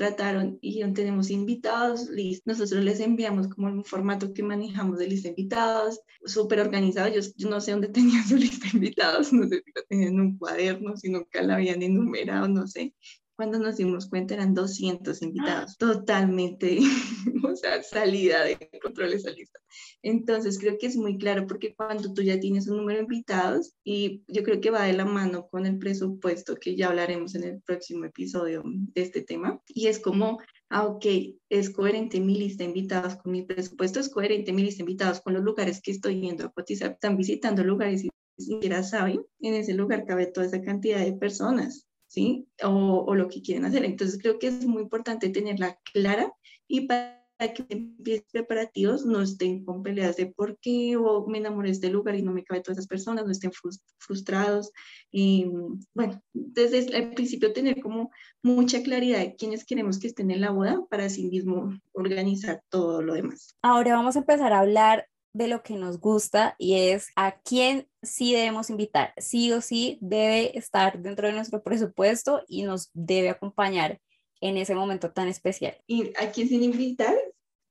trataron 0.00 0.58
y 0.62 0.80
tenemos 0.94 1.28
invitados, 1.28 2.08
nosotros 2.46 2.82
les 2.82 3.00
enviamos 3.00 3.48
como 3.48 3.66
un 3.66 3.84
formato 3.84 4.32
que 4.32 4.42
manejamos 4.42 4.98
de 4.98 5.06
lista 5.06 5.28
de 5.28 5.34
invitados, 5.36 6.00
súper 6.24 6.60
organizado, 6.60 7.12
yo, 7.12 7.20
no 7.50 7.60
sé 7.60 7.72
dónde 7.72 7.88
tenían 7.92 8.26
su 8.26 8.36
lista 8.36 8.66
de 8.70 8.78
invitados, 8.78 9.30
no 9.30 9.46
sé 9.46 9.62
si 9.62 9.72
lo 9.74 9.82
tenían 9.90 10.14
en 10.14 10.20
un 10.20 10.38
cuaderno, 10.38 10.96
si 10.96 11.10
nunca 11.10 11.42
la 11.42 11.56
habían 11.56 11.82
enumerado, 11.82 12.48
no 12.48 12.66
sé. 12.66 12.94
Cuando 13.40 13.58
nos 13.58 13.78
dimos 13.78 14.06
cuenta 14.06 14.34
eran 14.34 14.52
200 14.52 15.22
invitados, 15.22 15.78
totalmente, 15.78 16.78
o 17.42 17.56
sea, 17.56 17.82
salida 17.82 18.44
de 18.44 18.68
control 18.82 19.14
esa 19.14 19.30
lista. 19.30 19.58
Entonces 20.02 20.58
creo 20.58 20.76
que 20.78 20.88
es 20.88 20.96
muy 20.98 21.16
claro 21.16 21.46
porque 21.46 21.74
cuando 21.74 22.12
tú 22.12 22.20
ya 22.20 22.38
tienes 22.38 22.68
un 22.68 22.76
número 22.76 22.98
de 22.98 23.04
invitados 23.04 23.72
y 23.82 24.22
yo 24.28 24.42
creo 24.42 24.60
que 24.60 24.70
va 24.70 24.82
de 24.82 24.92
la 24.92 25.06
mano 25.06 25.48
con 25.48 25.64
el 25.64 25.78
presupuesto 25.78 26.56
que 26.56 26.76
ya 26.76 26.88
hablaremos 26.88 27.34
en 27.34 27.44
el 27.44 27.62
próximo 27.62 28.04
episodio 28.04 28.62
de 28.66 29.00
este 29.00 29.22
tema 29.22 29.62
y 29.68 29.86
es 29.86 30.00
como 30.00 30.38
ah, 30.68 30.86
ok, 30.86 31.06
es 31.48 31.70
coherente 31.70 32.20
mi 32.20 32.36
lista 32.36 32.64
de 32.64 32.68
invitados 32.68 33.16
con 33.16 33.32
mi 33.32 33.42
presupuesto, 33.44 34.00
es 34.00 34.10
coherente 34.10 34.52
mi 34.52 34.64
lista 34.64 34.84
de 34.84 34.90
invitados 34.90 35.22
con 35.22 35.32
los 35.32 35.42
lugares 35.42 35.80
que 35.80 35.92
estoy 35.92 36.20
yendo 36.20 36.44
a 36.44 36.52
cotizar, 36.52 36.90
están 36.90 37.16
visitando 37.16 37.64
lugares 37.64 38.04
y 38.04 38.10
ni 38.36 38.44
siquiera 38.44 38.82
saben, 38.82 39.24
en 39.40 39.54
ese 39.54 39.72
lugar 39.72 40.04
cabe 40.04 40.26
toda 40.26 40.44
esa 40.44 40.60
cantidad 40.60 41.02
de 41.02 41.14
personas. 41.14 41.86
¿Sí? 42.10 42.48
O, 42.64 43.14
lo 43.14 43.28
que 43.28 43.40
quieren 43.40 43.64
hacer. 43.64 43.84
Entonces 43.84 44.18
creo 44.20 44.38
que 44.38 44.48
es 44.48 44.66
muy 44.66 44.82
importante 44.82 45.30
tenerla 45.30 45.78
clara 45.92 46.32
y 46.66 46.86
para 46.86 47.20
que 47.54 47.64
empiecen 47.68 48.26
preparativos 48.32 49.06
no 49.06 49.22
estén 49.22 49.64
con 49.64 49.82
peleas 49.82 50.16
de 50.16 50.26
por 50.26 50.58
qué 50.58 50.96
o 50.96 51.26
me 51.26 51.38
enamoré 51.38 51.68
de 51.68 51.74
este 51.74 51.88
lugar 51.88 52.16
y 52.16 52.22
no 52.22 52.32
me 52.32 52.44
cabe 52.44 52.60
todas 52.60 52.78
esas 52.78 52.88
personas, 52.88 53.24
no 53.24 53.30
estén 53.30 53.52
frustrados. 53.98 54.72
Y 55.10 55.46
bueno, 55.94 56.20
desde 56.34 56.78
el 56.96 57.14
principio 57.14 57.52
tener 57.52 57.80
como 57.80 58.10
mucha 58.42 58.82
claridad 58.82 59.20
de 59.20 59.36
quiénes 59.36 59.64
queremos 59.64 59.98
que 59.98 60.08
estén 60.08 60.30
en 60.32 60.40
la 60.40 60.50
boda 60.50 60.84
para 60.90 61.04
así 61.04 61.28
mismo 61.28 61.72
organizar 61.92 62.62
todo 62.68 63.02
lo 63.02 63.14
demás. 63.14 63.56
Ahora 63.62 63.94
vamos 63.94 64.16
a 64.16 64.20
empezar 64.20 64.52
a 64.52 64.58
hablar 64.58 65.06
de 65.32 65.48
lo 65.48 65.62
que 65.62 65.74
nos 65.74 66.00
gusta 66.00 66.54
y 66.58 66.74
es 66.74 67.08
a 67.16 67.40
quién 67.40 67.88
sí 68.02 68.32
debemos 68.32 68.70
invitar. 68.70 69.12
Sí 69.16 69.52
o 69.52 69.60
sí 69.60 69.98
debe 70.00 70.56
estar 70.58 71.00
dentro 71.00 71.26
de 71.28 71.34
nuestro 71.34 71.62
presupuesto 71.62 72.42
y 72.48 72.62
nos 72.62 72.90
debe 72.94 73.30
acompañar 73.30 74.00
en 74.40 74.56
ese 74.56 74.74
momento 74.74 75.12
tan 75.12 75.28
especial. 75.28 75.76
Y 75.86 76.12
a 76.18 76.30
quién 76.32 76.48
sin 76.48 76.62
invitar 76.62 77.14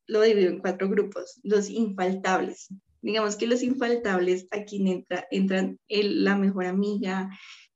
lo 0.07 0.21
divido 0.21 0.49
en 0.49 0.59
cuatro 0.59 0.89
grupos. 0.89 1.39
Los 1.43 1.69
infaltables. 1.69 2.67
Digamos 3.01 3.35
que 3.35 3.47
los 3.47 3.63
infaltables 3.63 4.47
aquí 4.51 4.89
entra, 4.89 5.25
entran 5.31 5.79
el, 5.87 6.23
la 6.23 6.35
mejor 6.35 6.65
amiga, 6.65 7.29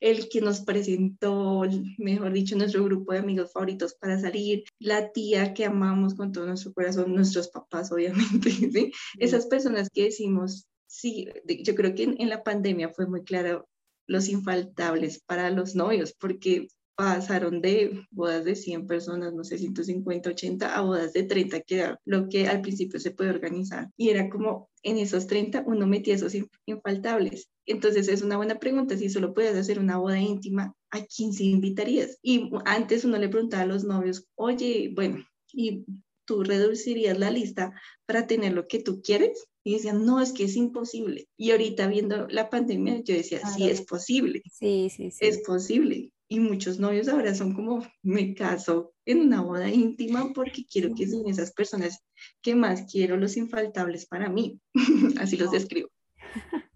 el 0.03 0.27
que 0.27 0.41
nos 0.41 0.59
presentó, 0.59 1.63
mejor 1.97 2.33
dicho, 2.33 2.57
nuestro 2.57 2.83
grupo 2.83 3.13
de 3.13 3.19
amigos 3.19 3.53
favoritos 3.53 3.95
para 3.95 4.19
salir, 4.19 4.65
la 4.77 5.13
tía 5.13 5.53
que 5.53 5.63
amamos 5.63 6.13
con 6.13 6.33
todo 6.33 6.45
nuestro 6.45 6.73
corazón, 6.73 7.15
nuestros 7.15 7.47
papás, 7.47 7.89
obviamente, 7.89 8.49
¿sí? 8.73 8.91
Esas 9.17 9.45
personas 9.45 9.89
que 9.89 10.03
decimos, 10.03 10.67
sí, 10.87 11.29
yo 11.63 11.73
creo 11.73 11.95
que 11.95 12.03
en, 12.03 12.15
en 12.19 12.27
la 12.27 12.43
pandemia 12.43 12.89
fue 12.89 13.07
muy 13.07 13.23
claro 13.23 13.65
los 14.05 14.27
infaltables 14.27 15.23
para 15.25 15.49
los 15.51 15.73
novios, 15.73 16.13
porque 16.19 16.67
pasaron 16.95 17.61
de 17.61 18.05
bodas 18.11 18.45
de 18.45 18.55
100 18.55 18.87
personas, 18.87 19.33
no 19.33 19.43
sé, 19.43 19.57
150, 19.57 20.29
80, 20.29 20.75
a 20.75 20.81
bodas 20.81 21.13
de 21.13 21.23
30, 21.23 21.61
que 21.61 21.75
era 21.75 21.99
lo 22.05 22.29
que 22.29 22.47
al 22.47 22.61
principio 22.61 22.99
se 22.99 23.11
puede 23.11 23.31
organizar. 23.31 23.89
Y 23.97 24.09
era 24.09 24.29
como 24.29 24.69
en 24.83 24.97
esos 24.97 25.27
30 25.27 25.63
uno 25.65 25.87
metía 25.87 26.15
esos 26.15 26.33
infaltables. 26.65 27.49
Entonces 27.65 28.07
es 28.07 28.21
una 28.21 28.37
buena 28.37 28.59
pregunta, 28.59 28.97
si 28.97 29.09
solo 29.09 29.33
puedes 29.33 29.55
hacer 29.55 29.79
una 29.79 29.97
boda 29.97 30.19
íntima, 30.19 30.75
¿a 30.91 31.05
quién 31.05 31.33
se 31.33 31.45
invitarías? 31.45 32.19
Y 32.21 32.51
antes 32.65 33.05
uno 33.05 33.17
le 33.17 33.29
preguntaba 33.29 33.63
a 33.63 33.67
los 33.67 33.83
novios, 33.83 34.27
oye, 34.35 34.91
bueno, 34.93 35.25
¿y 35.51 35.85
tú 36.25 36.43
reducirías 36.43 37.17
la 37.17 37.31
lista 37.31 37.73
para 38.05 38.27
tener 38.27 38.53
lo 38.53 38.67
que 38.67 38.79
tú 38.79 39.01
quieres? 39.01 39.45
Y 39.65 39.75
decían, 39.75 40.05
no, 40.05 40.19
es 40.19 40.33
que 40.33 40.43
es 40.43 40.57
imposible. 40.57 41.29
Y 41.37 41.51
ahorita 41.51 41.87
viendo 41.87 42.27
la 42.27 42.49
pandemia, 42.49 43.01
yo 43.01 43.15
decía, 43.15 43.39
sí, 43.47 43.69
es 43.69 43.81
posible. 43.81 44.43
Sí, 44.51 44.89
sí, 44.89 45.09
sí. 45.09 45.25
Es 45.25 45.39
posible 45.39 46.12
y 46.33 46.39
muchos 46.39 46.79
novios 46.79 47.07
ahora 47.09 47.35
son 47.35 47.53
como, 47.53 47.85
me 48.01 48.33
caso 48.33 48.95
en 49.05 49.19
una 49.19 49.41
boda 49.41 49.69
íntima 49.69 50.33
porque 50.33 50.65
quiero 50.65 50.95
que 50.95 51.05
sean 51.05 51.27
esas 51.27 51.53
personas 51.53 52.03
que 52.41 52.55
más 52.55 52.91
quiero, 52.91 53.17
los 53.17 53.37
infaltables 53.37 54.07
para 54.07 54.29
mí. 54.29 54.59
Así 55.19 55.37
los 55.37 55.51
describo. 55.51 55.89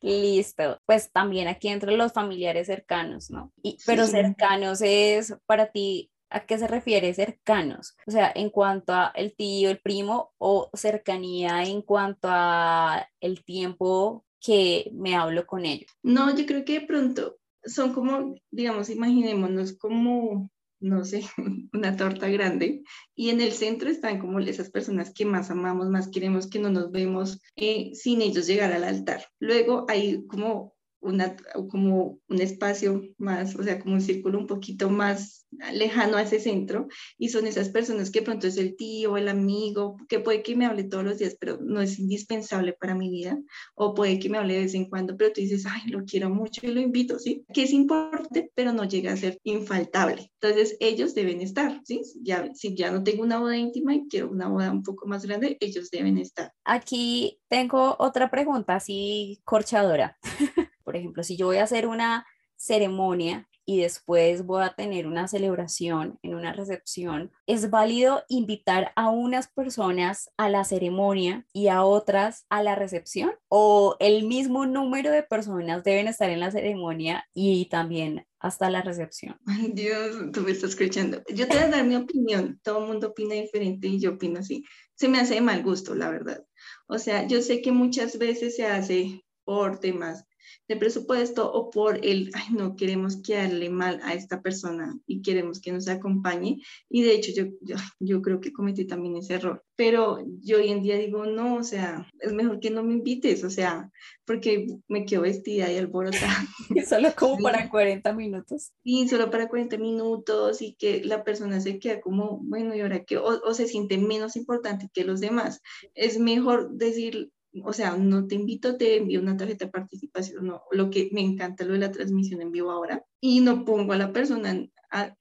Listo. 0.00 0.80
Pues 0.86 1.10
también 1.10 1.48
aquí 1.48 1.66
entre 1.66 1.96
los 1.96 2.12
familiares 2.12 2.68
cercanos, 2.68 3.32
¿no? 3.32 3.52
Y, 3.64 3.78
pero 3.84 4.06
cercanos 4.06 4.80
es 4.80 5.34
para 5.44 5.72
ti, 5.72 6.12
¿a 6.30 6.46
qué 6.46 6.56
se 6.56 6.68
refiere 6.68 7.12
cercanos? 7.12 7.96
O 8.06 8.12
sea, 8.12 8.30
en 8.32 8.50
cuanto 8.50 8.92
a 8.92 9.10
el 9.16 9.34
tío, 9.34 9.70
el 9.70 9.80
primo 9.80 10.30
o 10.38 10.70
cercanía 10.72 11.64
en 11.64 11.82
cuanto 11.82 12.28
a 12.30 13.08
el 13.18 13.42
tiempo 13.42 14.24
que 14.40 14.88
me 14.94 15.16
hablo 15.16 15.48
con 15.48 15.66
ellos. 15.66 15.90
No, 16.04 16.32
yo 16.32 16.46
creo 16.46 16.64
que 16.64 16.78
de 16.78 16.86
pronto 16.86 17.39
son 17.64 17.92
como, 17.92 18.34
digamos, 18.50 18.90
imaginémonos 18.90 19.76
como, 19.76 20.50
no 20.80 21.04
sé, 21.04 21.24
una 21.72 21.96
torta 21.96 22.28
grande 22.28 22.82
y 23.14 23.30
en 23.30 23.40
el 23.40 23.52
centro 23.52 23.90
están 23.90 24.18
como 24.18 24.40
esas 24.40 24.70
personas 24.70 25.12
que 25.12 25.24
más 25.24 25.50
amamos, 25.50 25.88
más 25.88 26.08
queremos, 26.08 26.48
que 26.48 26.58
no 26.58 26.70
nos 26.70 26.90
vemos 26.90 27.40
eh, 27.56 27.90
sin 27.94 28.22
ellos 28.22 28.46
llegar 28.46 28.72
al 28.72 28.84
altar. 28.84 29.26
Luego 29.38 29.84
hay 29.88 30.26
como 30.26 30.74
una, 31.00 31.36
como 31.70 32.18
un 32.28 32.40
espacio 32.40 33.02
más, 33.18 33.56
o 33.56 33.62
sea, 33.62 33.78
como 33.78 33.94
un 33.94 34.00
círculo 34.00 34.38
un 34.38 34.46
poquito 34.46 34.90
más 34.90 35.46
lejano 35.72 36.16
a 36.16 36.22
ese 36.22 36.38
centro, 36.38 36.88
y 37.18 37.30
son 37.30 37.46
esas 37.46 37.70
personas 37.70 38.10
que 38.10 38.22
pronto 38.22 38.46
es 38.46 38.56
el 38.56 38.76
tío, 38.76 39.16
el 39.16 39.28
amigo, 39.28 39.96
que 40.08 40.20
puede 40.20 40.42
que 40.42 40.54
me 40.56 40.66
hable 40.66 40.84
todos 40.84 41.04
los 41.04 41.18
días, 41.18 41.36
pero 41.40 41.58
no 41.60 41.80
es 41.80 41.98
indispensable 41.98 42.72
para 42.72 42.94
mi 42.94 43.10
vida, 43.10 43.38
o 43.74 43.94
puede 43.94 44.18
que 44.18 44.28
me 44.28 44.38
hable 44.38 44.54
de 44.54 44.60
vez 44.60 44.74
en 44.74 44.88
cuando, 44.88 45.16
pero 45.16 45.32
tú 45.32 45.40
dices, 45.40 45.66
ay, 45.66 45.90
lo 45.90 46.04
quiero 46.04 46.30
mucho 46.30 46.60
y 46.64 46.68
lo 46.68 46.80
invito, 46.80 47.18
¿sí? 47.18 47.44
Que 47.52 47.64
es 47.64 47.72
importante, 47.72 48.50
pero 48.54 48.72
no 48.72 48.84
llega 48.84 49.12
a 49.12 49.16
ser 49.16 49.38
infaltable. 49.42 50.30
Entonces, 50.40 50.76
ellos 50.80 51.14
deben 51.14 51.40
estar, 51.40 51.80
¿sí? 51.84 52.02
Ya, 52.22 52.50
si 52.54 52.74
ya 52.74 52.90
no 52.90 53.02
tengo 53.02 53.22
una 53.22 53.38
boda 53.38 53.56
íntima 53.56 53.94
y 53.94 54.06
quiero 54.08 54.30
una 54.30 54.48
boda 54.48 54.70
un 54.70 54.82
poco 54.82 55.06
más 55.06 55.24
grande, 55.24 55.56
ellos 55.60 55.90
deben 55.90 56.18
estar. 56.18 56.52
Aquí 56.64 57.40
tengo 57.48 57.96
otra 57.98 58.30
pregunta 58.30 58.76
así 58.76 59.40
corchadora. 59.44 60.18
Por 60.90 60.96
ejemplo, 60.96 61.22
si 61.22 61.36
yo 61.36 61.46
voy 61.46 61.58
a 61.58 61.62
hacer 61.62 61.86
una 61.86 62.26
ceremonia 62.56 63.48
y 63.64 63.80
después 63.80 64.44
voy 64.44 64.64
a 64.64 64.74
tener 64.74 65.06
una 65.06 65.28
celebración 65.28 66.18
en 66.20 66.34
una 66.34 66.52
recepción, 66.52 67.30
es 67.46 67.70
válido 67.70 68.24
invitar 68.28 68.90
a 68.96 69.08
unas 69.08 69.46
personas 69.46 70.32
a 70.36 70.48
la 70.48 70.64
ceremonia 70.64 71.46
y 71.52 71.68
a 71.68 71.84
otras 71.84 72.44
a 72.48 72.64
la 72.64 72.74
recepción 72.74 73.30
o 73.48 73.94
el 74.00 74.26
mismo 74.26 74.66
número 74.66 75.12
de 75.12 75.22
personas 75.22 75.84
deben 75.84 76.08
estar 76.08 76.28
en 76.28 76.40
la 76.40 76.50
ceremonia 76.50 77.24
y 77.34 77.66
también 77.66 78.26
hasta 78.40 78.68
la 78.68 78.82
recepción. 78.82 79.38
Dios, 79.72 80.32
tú 80.32 80.40
me 80.40 80.50
estás 80.50 80.70
escuchando. 80.70 81.22
Yo 81.28 81.46
te 81.46 81.54
voy 81.54 81.66
a 81.66 81.68
dar 81.68 81.84
mi 81.84 81.94
opinión, 81.94 82.58
todo 82.64 82.80
el 82.80 82.88
mundo 82.88 83.10
opina 83.10 83.36
diferente 83.36 83.86
y 83.86 84.00
yo 84.00 84.14
opino 84.14 84.40
así. 84.40 84.64
Se 84.96 85.06
me 85.06 85.20
hace 85.20 85.34
de 85.34 85.40
mal 85.40 85.62
gusto, 85.62 85.94
la 85.94 86.10
verdad. 86.10 86.44
O 86.88 86.98
sea, 86.98 87.28
yo 87.28 87.42
sé 87.42 87.62
que 87.62 87.70
muchas 87.70 88.18
veces 88.18 88.56
se 88.56 88.66
hace 88.66 89.24
por 89.44 89.78
temas 89.78 90.24
de 90.70 90.76
presupuesto 90.76 91.52
o 91.52 91.68
por 91.68 91.98
el, 92.06 92.30
ay, 92.32 92.54
no 92.54 92.76
queremos 92.76 93.16
quedarle 93.16 93.70
mal 93.70 93.98
a 94.04 94.14
esta 94.14 94.40
persona 94.40 94.96
y 95.04 95.20
queremos 95.20 95.60
que 95.60 95.72
nos 95.72 95.88
acompañe. 95.88 96.62
Y 96.88 97.02
de 97.02 97.12
hecho 97.12 97.32
yo, 97.34 97.76
yo, 97.98 98.22
creo 98.22 98.40
que 98.40 98.52
cometí 98.52 98.84
también 98.84 99.16
ese 99.16 99.34
error. 99.34 99.64
Pero 99.74 100.24
yo 100.40 100.58
hoy 100.58 100.68
en 100.68 100.80
día 100.80 100.96
digo, 100.96 101.26
no, 101.26 101.56
o 101.56 101.64
sea, 101.64 102.08
es 102.20 102.32
mejor 102.32 102.60
que 102.60 102.70
no 102.70 102.84
me 102.84 102.92
invites, 102.92 103.42
o 103.42 103.50
sea, 103.50 103.90
porque 104.24 104.68
me 104.86 105.06
quedo 105.06 105.22
vestida 105.22 105.72
y 105.72 105.76
alborotada. 105.76 106.46
solo 106.88 107.08
como 107.18 107.42
para 107.42 107.68
40 107.68 108.12
minutos. 108.12 108.70
Sí, 108.84 109.08
solo 109.08 109.28
para 109.28 109.48
40 109.48 109.76
minutos 109.76 110.62
y 110.62 110.74
que 110.74 111.02
la 111.02 111.24
persona 111.24 111.60
se 111.60 111.80
queda 111.80 112.00
como, 112.00 112.38
bueno, 112.44 112.76
y 112.76 112.80
ahora 112.80 113.04
que, 113.04 113.16
o, 113.16 113.40
o 113.42 113.54
se 113.54 113.66
siente 113.66 113.98
menos 113.98 114.36
importante 114.36 114.88
que 114.94 115.02
los 115.02 115.18
demás. 115.18 115.62
Es 115.94 116.20
mejor 116.20 116.70
decir, 116.70 117.32
o 117.64 117.72
sea, 117.72 117.96
no 117.96 118.26
te 118.26 118.34
invito, 118.34 118.76
te 118.76 118.96
envío 118.96 119.20
una 119.20 119.36
tarjeta 119.36 119.66
de 119.66 119.70
participación, 119.70 120.46
no, 120.46 120.62
lo 120.70 120.90
que 120.90 121.10
me 121.12 121.20
encanta 121.20 121.64
lo 121.64 121.72
de 121.72 121.80
la 121.80 121.90
transmisión 121.90 122.40
en 122.42 122.52
vivo 122.52 122.70
ahora, 122.70 123.04
y 123.20 123.40
no 123.40 123.64
pongo 123.64 123.92
a 123.92 123.98
la 123.98 124.12
persona 124.12 124.50
en, 124.50 124.70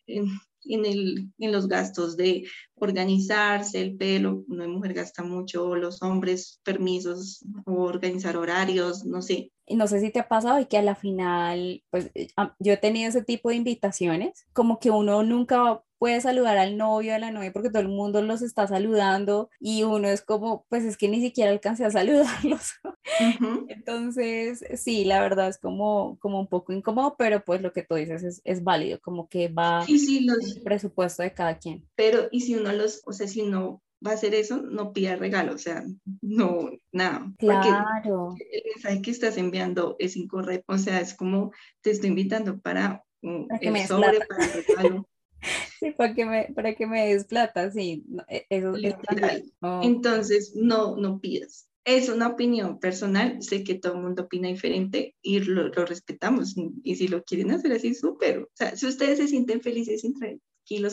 en, 0.08 0.86
el, 0.86 1.32
los 1.38 1.68
gastos 1.68 2.18
de 2.18 2.48
organizarse, 2.76 3.82
el 3.82 3.98
pelo, 3.98 4.44
una 4.48 4.68
mujer 4.68 4.94
gasta 4.94 5.24
mucho, 5.24 5.76
los 5.76 6.02
hombres 6.02 6.60
permisos 6.64 7.46
o 7.66 7.84
organizar 7.84 8.38
horarios, 8.38 9.06
no 9.06 9.22
sé. 9.22 9.52
No 9.70 9.88
sé 9.88 10.00
si 10.00 10.12
te 10.12 10.20
ha 10.20 10.28
pasado 10.28 10.60
y 10.60 10.66
que 10.66 10.78
a 10.78 10.82
la 10.82 10.96
final, 10.96 11.84
pues 11.90 12.12
eh, 12.16 12.28
yo 12.60 12.74
he 12.74 12.78
tenido 12.78 13.10
ese 13.10 13.24
tipo 13.24 13.50
de 13.50 13.56
invitaciones, 13.56 14.46
como 14.54 14.80
que 14.80 14.92
uno 14.92 15.24
nunca 15.24 15.84
puede 16.00 16.22
saludar 16.22 16.58
al 16.58 16.78
novio, 16.78 17.14
a 17.14 17.20
la 17.20 17.30
novia, 17.30 17.52
porque 17.52 17.70
todo 17.70 17.82
el 17.82 17.90
mundo 17.90 18.22
los 18.22 18.42
está 18.42 18.66
saludando 18.68 19.50
y 19.60 19.84
uno 19.84 20.08
es 20.08 20.22
como, 20.22 20.66
pues 20.70 20.86
es 20.86 20.98
que 20.98 21.10
ni 21.10 21.22
siquiera 21.22 21.52
alcancé 21.52 21.86
a 21.86 21.92
saludarlos. 21.92 22.72
Entonces, 23.68 24.64
sí, 24.76 25.04
la 25.04 25.22
verdad 25.22 25.50
es 25.50 25.60
como, 25.60 26.18
como 26.20 26.40
un 26.40 26.48
poco 26.48 26.72
incómodo, 26.72 27.16
pero 27.18 27.44
pues 27.44 27.62
lo 27.62 27.74
que 27.74 27.84
tú 27.84 27.96
dices 27.96 28.24
es, 28.24 28.42
es 28.46 28.64
válido, 28.64 29.00
como 29.02 29.28
que 29.28 29.50
va 29.50 29.84
y 29.88 30.00
si 30.00 30.22
los, 30.22 30.56
el 30.56 30.64
presupuesto 30.64 31.22
de 31.22 31.34
cada 31.34 31.60
quien. 31.60 31.86
Pero, 31.96 32.30
y 32.32 32.42
si 32.42 32.56
uno 32.56 32.72
los, 32.72 33.02
o 33.06 33.12
sea, 33.12 33.28
si 33.28 33.42
uno 33.42 33.82
va 34.06 34.12
a 34.12 34.14
hacer 34.14 34.34
eso, 34.34 34.62
no 34.62 34.94
pida 34.94 35.16
regalo, 35.16 35.54
o 35.54 35.58
sea, 35.58 35.84
no, 36.22 36.70
nada. 36.92 37.32
Claro. 37.38 38.30
Porque 38.30 38.50
el 38.52 38.64
mensaje 38.76 39.02
que 39.02 39.12
estás 39.12 39.38
enviando 39.38 39.96
es 40.00 40.16
incorrecto, 40.16 40.74
o 40.74 40.78
sea, 40.78 41.02
es 41.02 41.14
como 41.14 41.52
te 41.82 41.92
estoy 41.92 42.10
invitando 42.10 42.60
para, 42.60 43.04
para 43.22 43.60
que 43.60 43.72
me 43.72 43.88
sobre, 43.88 44.20
para 44.26 44.48
regalo. 44.48 45.08
Sí, 45.80 45.92
para 45.92 46.14
que 46.14 46.26
me, 46.26 46.52
para 46.54 46.76
que 46.76 46.86
me 46.86 47.08
des 47.08 47.24
plata, 47.24 47.72
sí. 47.72 48.04
E, 48.28 48.46
eso, 48.50 48.74
oh. 49.62 49.80
Entonces, 49.82 50.52
no, 50.54 50.98
no 50.98 51.22
pidas 51.22 51.70
es 51.86 52.10
una 52.10 52.28
opinión 52.28 52.80
personal, 52.80 53.42
sé 53.42 53.64
que 53.64 53.76
todo 53.76 53.94
el 53.94 54.02
mundo 54.02 54.24
opina 54.24 54.48
diferente 54.48 55.16
y 55.22 55.40
lo, 55.40 55.70
respetamos. 55.72 56.56
Y 56.84 56.96
si 56.96 57.08
lo 57.08 57.24
quieren 57.24 57.52
hacer 57.52 57.72
así, 57.72 57.96
súper. 57.96 58.40
O 58.40 58.50
sea, 58.54 58.76
si 58.76 58.86
ustedes 58.86 59.18
se 59.18 59.28
sienten 59.28 59.62
felices 59.62 60.04
y 60.04 60.14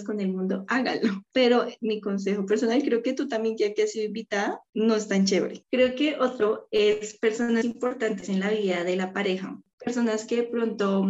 con 0.05 0.21
el 0.21 0.33
mundo, 0.33 0.65
háganlo. 0.69 1.23
Pero 1.33 1.67
mi 1.81 2.01
consejo 2.01 2.47
personal, 2.47 2.83
creo 2.83 3.03
que 3.03 3.13
tú 3.13 3.29
también, 3.29 3.57
ya 3.57 3.75
que 3.75 3.83
has 3.83 3.93
sido 3.93 4.07
invitada, 4.07 4.61
no 4.75 4.95
es 4.97 5.09
tan 5.09 5.27
chévere. 5.27 5.65
Creo 5.71 5.95
que 5.95 6.17
otro 6.19 6.69
es 6.71 7.17
personas 7.19 7.65
importantes 7.65 8.29
en 8.29 8.41
la 8.41 8.51
vida 8.51 8.85
de 8.85 8.97
la 8.97 9.13
pareja. 9.13 9.61
Personas 9.79 10.25
que 10.25 10.37
de 10.37 10.43
pronto 10.45 11.07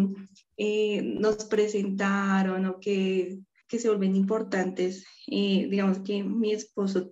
eh, 0.56 1.02
nos 1.02 1.44
presentaron 1.44 2.66
o 2.66 2.80
que, 2.80 3.38
que 3.68 3.78
se 3.78 3.88
vuelven 3.88 4.16
importantes. 4.16 5.04
Eh, 5.28 5.68
digamos 5.70 6.00
que 6.00 6.22
mi 6.22 6.52
esposo 6.52 7.10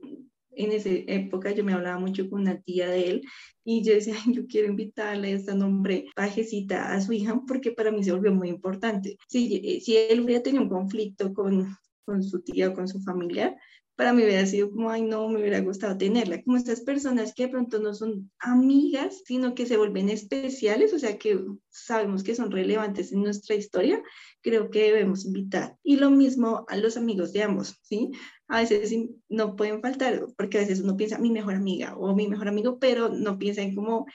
en 0.57 0.73
esa 0.73 0.91
época 0.91 1.53
yo 1.53 1.65
me 1.65 1.73
hablaba 1.73 1.99
mucho 1.99 2.29
con 2.29 2.43
una 2.43 2.61
tía 2.61 2.89
de 2.89 3.11
él 3.11 3.23
y 3.65 3.83
yo 3.83 3.95
decía, 3.95 4.17
yo 4.33 4.47
quiero 4.47 4.69
invitarle 4.69 5.29
a 5.29 5.37
esta 5.37 5.55
nombre 5.55 6.07
pajecita 6.15 6.93
a 6.93 7.01
su 7.01 7.13
hija 7.13 7.41
porque 7.47 7.73
para 7.73 7.91
mí 7.91 8.05
se 8.05 8.13
volvió 8.13 8.33
muy 8.33 8.49
importante. 8.49 9.17
Si, 9.29 9.57
eh, 9.65 9.81
si 9.81 9.97
él 9.97 10.21
hubiera 10.21 10.43
tenido 10.43 10.63
un 10.63 10.69
conflicto 10.69 11.33
con, 11.33 11.77
con 12.05 12.23
su 12.23 12.43
tía 12.43 12.69
o 12.69 12.75
con 12.75 12.89
su 12.89 13.01
familia, 13.01 13.57
para 13.97 14.13
mí 14.13 14.25
hubiera 14.25 14.45
sido 14.47 14.71
como, 14.71 14.91
ay, 14.91 15.03
no, 15.03 15.29
me 15.29 15.39
hubiera 15.41 15.61
gustado 15.61 15.97
tenerla. 15.97 16.43
Como 16.43 16.57
estas 16.57 16.81
personas 16.81 17.33
que 17.33 17.45
de 17.45 17.49
pronto 17.51 17.79
no 17.79 17.95
son 17.95 18.31
amigas, 18.41 19.23
sino 19.25 19.55
que 19.55 19.67
se 19.67 19.77
vuelven 19.77 20.09
especiales, 20.09 20.93
o 20.93 20.99
sea, 20.99 21.17
que 21.17 21.41
sabemos 21.71 22.25
que 22.25 22.35
son 22.35 22.51
relevantes 22.51 23.13
en 23.13 23.23
nuestra 23.23 23.55
historia, 23.55 24.03
creo 24.43 24.71
que 24.71 24.83
debemos 24.83 25.25
invitar. 25.25 25.77
Y 25.85 25.97
lo 25.97 26.11
mismo 26.11 26.65
a 26.69 26.77
los 26.77 26.97
amigos 26.97 27.33
de 27.33 27.45
ambos, 27.45 27.79
¿sí? 27.83 28.11
A 28.49 28.61
veces 28.61 28.95
no 29.29 29.57
pueden 29.57 29.81
faltar, 29.81 30.27
porque 30.37 30.59
a 30.59 30.61
veces 30.61 30.81
uno 30.81 30.97
piensa 30.97 31.19
mi 31.19 31.31
mejor 31.31 31.55
amiga 31.55 31.97
o 31.97 32.15
mi 32.15 32.29
mejor 32.29 32.49
amigo, 32.49 32.79
pero 32.79 33.09
no 33.09 33.39
piensa 33.39 33.63
en 33.63 33.75
cómo 33.75 34.07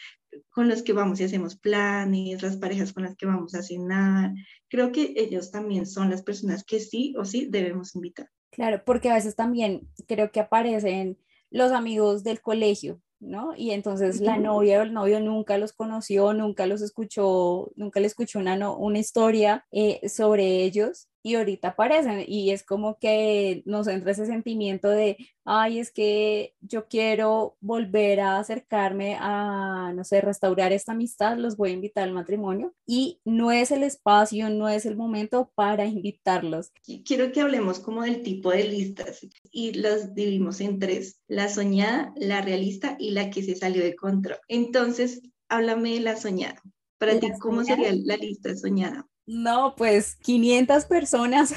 con 0.50 0.70
los 0.70 0.84
que 0.84 0.94
vamos 0.94 1.20
y 1.20 1.24
hacemos 1.24 1.56
planes, 1.56 2.42
las 2.42 2.58
parejas 2.58 2.94
con 2.94 3.04
las 3.04 3.16
que 3.16 3.26
vamos 3.26 3.56
a 3.56 3.64
cenar. 3.64 4.34
Creo 4.70 4.92
que 4.92 5.14
ellos 5.16 5.52
también 5.52 5.86
son 5.86 6.10
las 6.10 6.22
personas 6.22 6.64
que 6.64 6.80
sí 6.80 7.16
o 7.18 7.26
sí 7.26 7.48
debemos 7.50 7.96
invitar. 7.96 8.30
Claro, 8.52 8.84
porque 8.86 9.10
a 9.10 9.16
veces 9.16 9.36
también 9.36 9.88
creo 10.08 10.32
que 10.32 10.40
aparecen 10.40 11.18
los 11.50 11.72
amigos 11.72 12.24
del 12.24 12.42
colegio, 12.42 13.02
¿no? 13.20 13.54
Y 13.56 13.72
entonces 13.72 14.22
la 14.22 14.38
novia 14.38 14.80
o 14.80 14.84
el 14.84 14.94
novio 14.94 15.20
nunca 15.20 15.58
los 15.58 15.74
conoció, 15.74 16.34
nunca 16.34 16.66
los 16.68 16.82
escuchó, 16.82 17.72
nunca 17.76 18.00
le 18.00 18.08
escuchó 18.08 18.40
una, 18.40 18.70
una 18.72 19.00
historia 19.00 19.66
eh, 19.72 20.08
sobre 20.10 20.64
ellos 20.64 21.08
y 21.30 21.36
ahorita 21.36 21.70
aparecen 21.70 22.24
y 22.28 22.50
es 22.50 22.64
como 22.64 22.98
que 22.98 23.62
nos 23.66 23.88
entra 23.88 24.12
ese 24.12 24.26
sentimiento 24.26 24.90
de, 24.90 25.18
ay, 25.46 25.78
es 25.78 25.92
que 25.92 26.56
yo 26.60 26.88
quiero 26.88 27.56
volver 27.62 28.20
a 28.20 28.40
acercarme 28.40 29.16
a, 29.20 29.94
no 29.96 30.04
sé, 30.04 30.22
restaurar 30.22 30.74
esta 30.74 30.94
amistad, 30.94 31.38
los 31.38 31.56
voy 31.56 31.70
a 31.70 31.74
invitar 31.74 32.06
al 32.06 32.14
matrimonio 32.14 32.74
y 32.88 33.20
no 33.26 33.52
es 33.52 33.72
el 33.72 33.84
espacio, 33.84 34.50
no 34.50 34.70
es 34.70 34.88
el 34.88 34.96
momento 34.96 35.52
para 35.54 35.86
invitarlos. 35.86 36.72
Quiero 37.06 37.32
que 37.32 37.42
hablemos 37.42 37.80
como 37.80 38.02
del 38.02 38.24
tipo 38.24 38.50
de 38.50 38.64
listas 38.64 39.28
y 39.52 39.74
las 39.74 40.16
dividimos 40.16 40.62
en 40.62 40.80
tres, 40.80 41.20
la 41.28 41.48
soñada, 41.48 42.12
la 42.16 42.42
realista 42.42 42.96
y 43.00 43.12
la 43.12 43.30
que 43.30 43.44
se 43.44 43.56
salió 43.56 43.84
de 43.84 43.96
control. 43.96 44.40
Entonces, 44.48 45.22
háblame 45.48 45.94
de 45.94 46.00
la 46.00 46.16
soñada. 46.16 46.62
Para 46.98 47.20
ti, 47.20 47.30
¿cómo 47.40 47.64
sería 47.64 47.94
la 47.94 48.18
lista 48.18 48.56
soñada? 48.56 49.08
No, 49.30 49.76
pues 49.76 50.16
500 50.16 50.86
personas. 50.86 51.54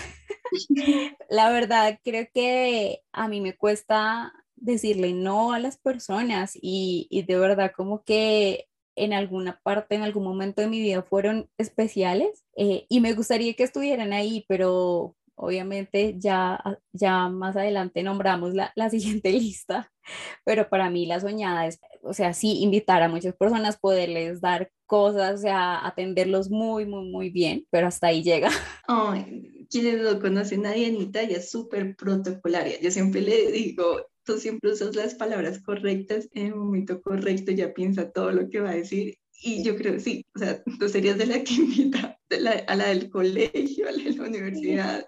La 1.31 1.51
verdad, 1.51 1.99
creo 2.05 2.27
que 2.35 3.01
a 3.13 3.29
mí 3.29 3.41
me 3.41 3.57
cuesta 3.57 4.31
decirle 4.57 5.15
no 5.15 5.55
a 5.55 5.59
las 5.59 5.79
personas 5.79 6.53
y, 6.61 7.25
de 7.27 7.39
verdad 7.39 7.73
como 7.75 8.05
que 8.05 8.67
en 8.95 9.15
alguna 9.15 9.59
parte, 9.63 9.95
en 9.95 10.03
algún 10.03 10.25
momento 10.25 10.61
de 10.61 10.69
mi 10.69 10.81
vida 10.81 11.03
fueron 11.03 11.49
especiales 11.57 12.45
eh, 12.57 12.85
y 12.91 13.01
me 13.01 13.15
gustaría 13.15 13.55
que 13.55 13.63
estuvieran 13.65 14.13
ahí, 14.13 14.45
pero 14.49 15.17
obviamente 15.35 16.15
ya, 16.19 16.63
ya 16.93 17.31
más 17.31 17.57
adelante 17.57 18.03
nombramos 18.03 18.53
la, 18.53 18.71
la 18.75 18.91
siguiente 18.91 19.33
lista, 19.33 19.91
pero 20.45 20.69
para 20.69 20.91
mí 20.91 21.07
la 21.07 21.21
soñada 21.21 21.67
es, 21.67 21.81
o 22.03 22.13
sea, 22.13 22.35
sí, 22.35 22.61
invitar 22.61 23.03
a 23.03 23.09
muchas 23.09 23.35
personas, 23.35 23.79
poderles 23.79 24.43
dar 24.43 24.71
cosas, 24.93 25.39
o 25.39 25.43
sea, 25.43 25.87
atenderlos 25.87 26.51
muy, 26.51 26.85
muy, 26.85 27.09
muy 27.09 27.31
bien, 27.31 27.67
pero 27.71 27.87
hasta 27.87 28.09
ahí 28.09 28.23
llega. 28.23 28.51
Ay, 28.87 29.67
quienes 29.71 30.03
lo 30.03 30.21
conocen 30.21 30.67
a 30.67 30.73
Dianita, 30.73 31.23
ella 31.23 31.39
es 31.39 31.51
súper 31.51 31.97
protocolaria. 31.97 32.79
Yo 32.79 32.91
siempre 32.91 33.23
le 33.23 33.51
digo, 33.51 34.07
tú 34.23 34.37
siempre 34.37 34.73
usas 34.73 34.95
las 34.95 35.15
palabras 35.15 35.63
correctas 35.63 36.29
en 36.35 36.49
el 36.49 36.57
momento 36.57 37.01
correcto, 37.01 37.53
ya 37.53 37.73
piensa 37.73 38.11
todo 38.11 38.33
lo 38.33 38.51
que 38.51 38.61
va 38.61 38.73
a 38.73 38.75
decir. 38.75 39.17
Y 39.43 39.63
yo 39.65 39.77
creo, 39.77 39.99
sí, 39.99 40.27
o 40.35 40.39
sea, 40.39 40.63
tú 40.79 40.87
serías 40.91 41.17
de 41.17 41.25
la 41.25 41.43
que 41.45 41.55
invita 41.55 42.19
a 42.67 42.77
la 42.77 42.89
del 42.89 43.09
colegio, 43.09 43.89
a 43.89 43.93
la 43.93 44.05
de 44.05 44.13
la 44.13 44.25
universidad, 44.25 45.07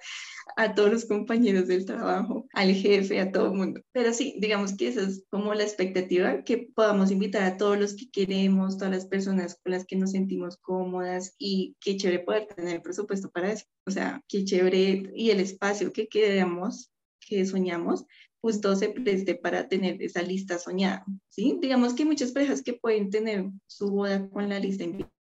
a 0.57 0.74
todos 0.74 0.92
los 0.92 1.04
compañeros 1.04 1.66
del 1.66 1.85
trabajo, 1.85 2.46
al 2.52 2.72
jefe, 2.72 3.20
a 3.20 3.33
todo 3.33 3.46
el 3.46 3.54
mundo. 3.54 3.80
Pero 3.92 4.12
sí, 4.12 4.35
digamos 4.38 4.76
que 4.76 4.88
esa 4.88 5.02
es 5.02 5.24
como 5.30 5.54
la 5.54 5.64
expectativa, 5.64 6.42
que 6.44 6.68
podamos 6.74 7.11
invitar 7.11 7.42
a 7.42 7.57
todos 7.57 7.78
los 7.78 7.94
que 7.94 8.11
queremos, 8.11 8.76
todas 8.76 8.92
las 8.92 9.07
personas 9.07 9.59
con 9.62 9.72
las 9.72 9.85
que 9.85 9.96
nos 9.96 10.12
sentimos 10.12 10.57
cómodas 10.59 11.35
y 11.38 11.76
qué 11.80 11.96
chévere 11.96 12.20
poder 12.20 12.46
tener 12.46 12.76
el 12.76 12.83
presupuesto 12.83 13.30
para 13.30 13.52
eso. 13.52 13.64
O 13.87 13.90
sea, 13.90 14.22
qué 14.28 14.44
chévere 14.44 15.11
y 15.14 15.30
el 15.30 15.40
espacio 15.40 15.92
que 15.92 16.09
queremos, 16.09 16.90
que 17.20 17.44
soñamos, 17.46 18.04
justo 18.44 18.76
se 18.76 18.90
preste 18.90 19.37
para 19.37 19.68
tener 19.68 20.02
esa 20.02 20.20
lista 20.20 20.59
soñada, 20.59 21.02
¿sí? 21.30 21.59
Digamos 21.62 21.94
que 21.94 22.04
muchas 22.04 22.33
parejas 22.33 22.62
que 22.62 22.74
pueden 22.74 23.09
tener 23.09 23.46
su 23.66 23.88
boda 23.88 24.28
con 24.28 24.50
la 24.50 24.59
lista 24.59 24.85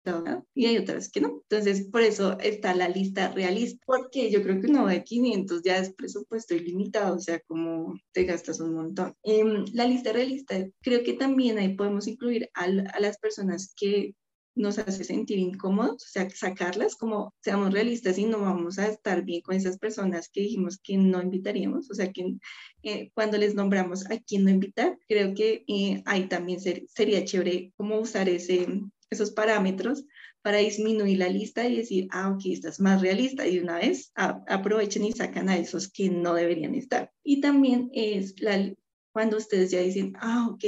invitada 0.04 0.44
y 0.54 0.66
hay 0.66 0.78
otras 0.78 1.08
que 1.10 1.20
no. 1.20 1.42
Entonces, 1.48 1.88
por 1.90 2.02
eso 2.02 2.38
está 2.40 2.74
la 2.74 2.88
lista 2.88 3.30
realista, 3.32 3.80
porque 3.86 4.30
yo 4.30 4.42
creo 4.42 4.60
que 4.60 4.68
uno 4.68 4.86
de 4.86 5.04
500 5.04 5.62
ya 5.62 5.78
es 5.78 5.94
presupuesto 5.94 6.54
ilimitado, 6.54 7.16
o 7.16 7.20
sea, 7.20 7.40
como 7.40 7.94
te 8.12 8.24
gastas 8.24 8.60
un 8.60 8.74
montón. 8.74 9.14
Em, 9.22 9.64
la 9.72 9.86
lista 9.86 10.12
realista, 10.12 10.56
creo 10.82 11.02
que 11.02 11.14
también 11.14 11.58
ahí 11.58 11.74
podemos 11.74 12.06
incluir 12.06 12.50
a, 12.54 12.64
a 12.64 13.00
las 13.00 13.18
personas 13.18 13.72
que 13.76 14.14
nos 14.56 14.78
hace 14.78 15.04
sentir 15.04 15.38
incómodos, 15.38 16.04
o 16.04 16.08
sea, 16.08 16.30
sacarlas 16.30 16.94
como 16.94 17.34
seamos 17.40 17.72
realistas 17.72 18.18
y 18.18 18.26
no 18.26 18.40
vamos 18.40 18.78
a 18.78 18.86
estar 18.86 19.24
bien 19.24 19.40
con 19.42 19.56
esas 19.56 19.78
personas 19.78 20.28
que 20.32 20.42
dijimos 20.42 20.78
que 20.78 20.96
no 20.96 21.20
invitaríamos, 21.20 21.90
o 21.90 21.94
sea, 21.94 22.12
que 22.12 22.36
eh, 22.82 23.10
cuando 23.14 23.36
les 23.36 23.54
nombramos 23.54 24.08
a 24.10 24.18
quién 24.18 24.44
no 24.44 24.50
invitar, 24.50 24.96
creo 25.08 25.34
que 25.34 25.64
eh, 25.66 26.02
ahí 26.06 26.28
también 26.28 26.60
sería 26.60 27.24
chévere 27.24 27.72
cómo 27.76 27.98
usar 27.98 28.28
ese, 28.28 28.66
esos 29.10 29.30
parámetros 29.30 30.04
para 30.44 30.58
disminuir 30.58 31.18
la 31.18 31.28
lista 31.28 31.66
y 31.66 31.76
decir, 31.76 32.06
ah, 32.10 32.30
ok, 32.30 32.42
esta 32.46 32.68
es 32.68 32.78
más 32.78 33.00
realista 33.00 33.48
y 33.48 33.58
una 33.58 33.78
vez 33.78 34.12
aprovechen 34.14 35.04
y 35.04 35.12
sacan 35.12 35.48
a 35.48 35.56
esos 35.56 35.90
que 35.90 36.10
no 36.10 36.34
deberían 36.34 36.74
estar. 36.74 37.10
Y 37.24 37.40
también 37.40 37.90
es 37.94 38.38
la, 38.40 38.70
cuando 39.12 39.38
ustedes 39.38 39.70
ya 39.70 39.80
dicen, 39.80 40.12
ah, 40.20 40.50
ok, 40.50 40.64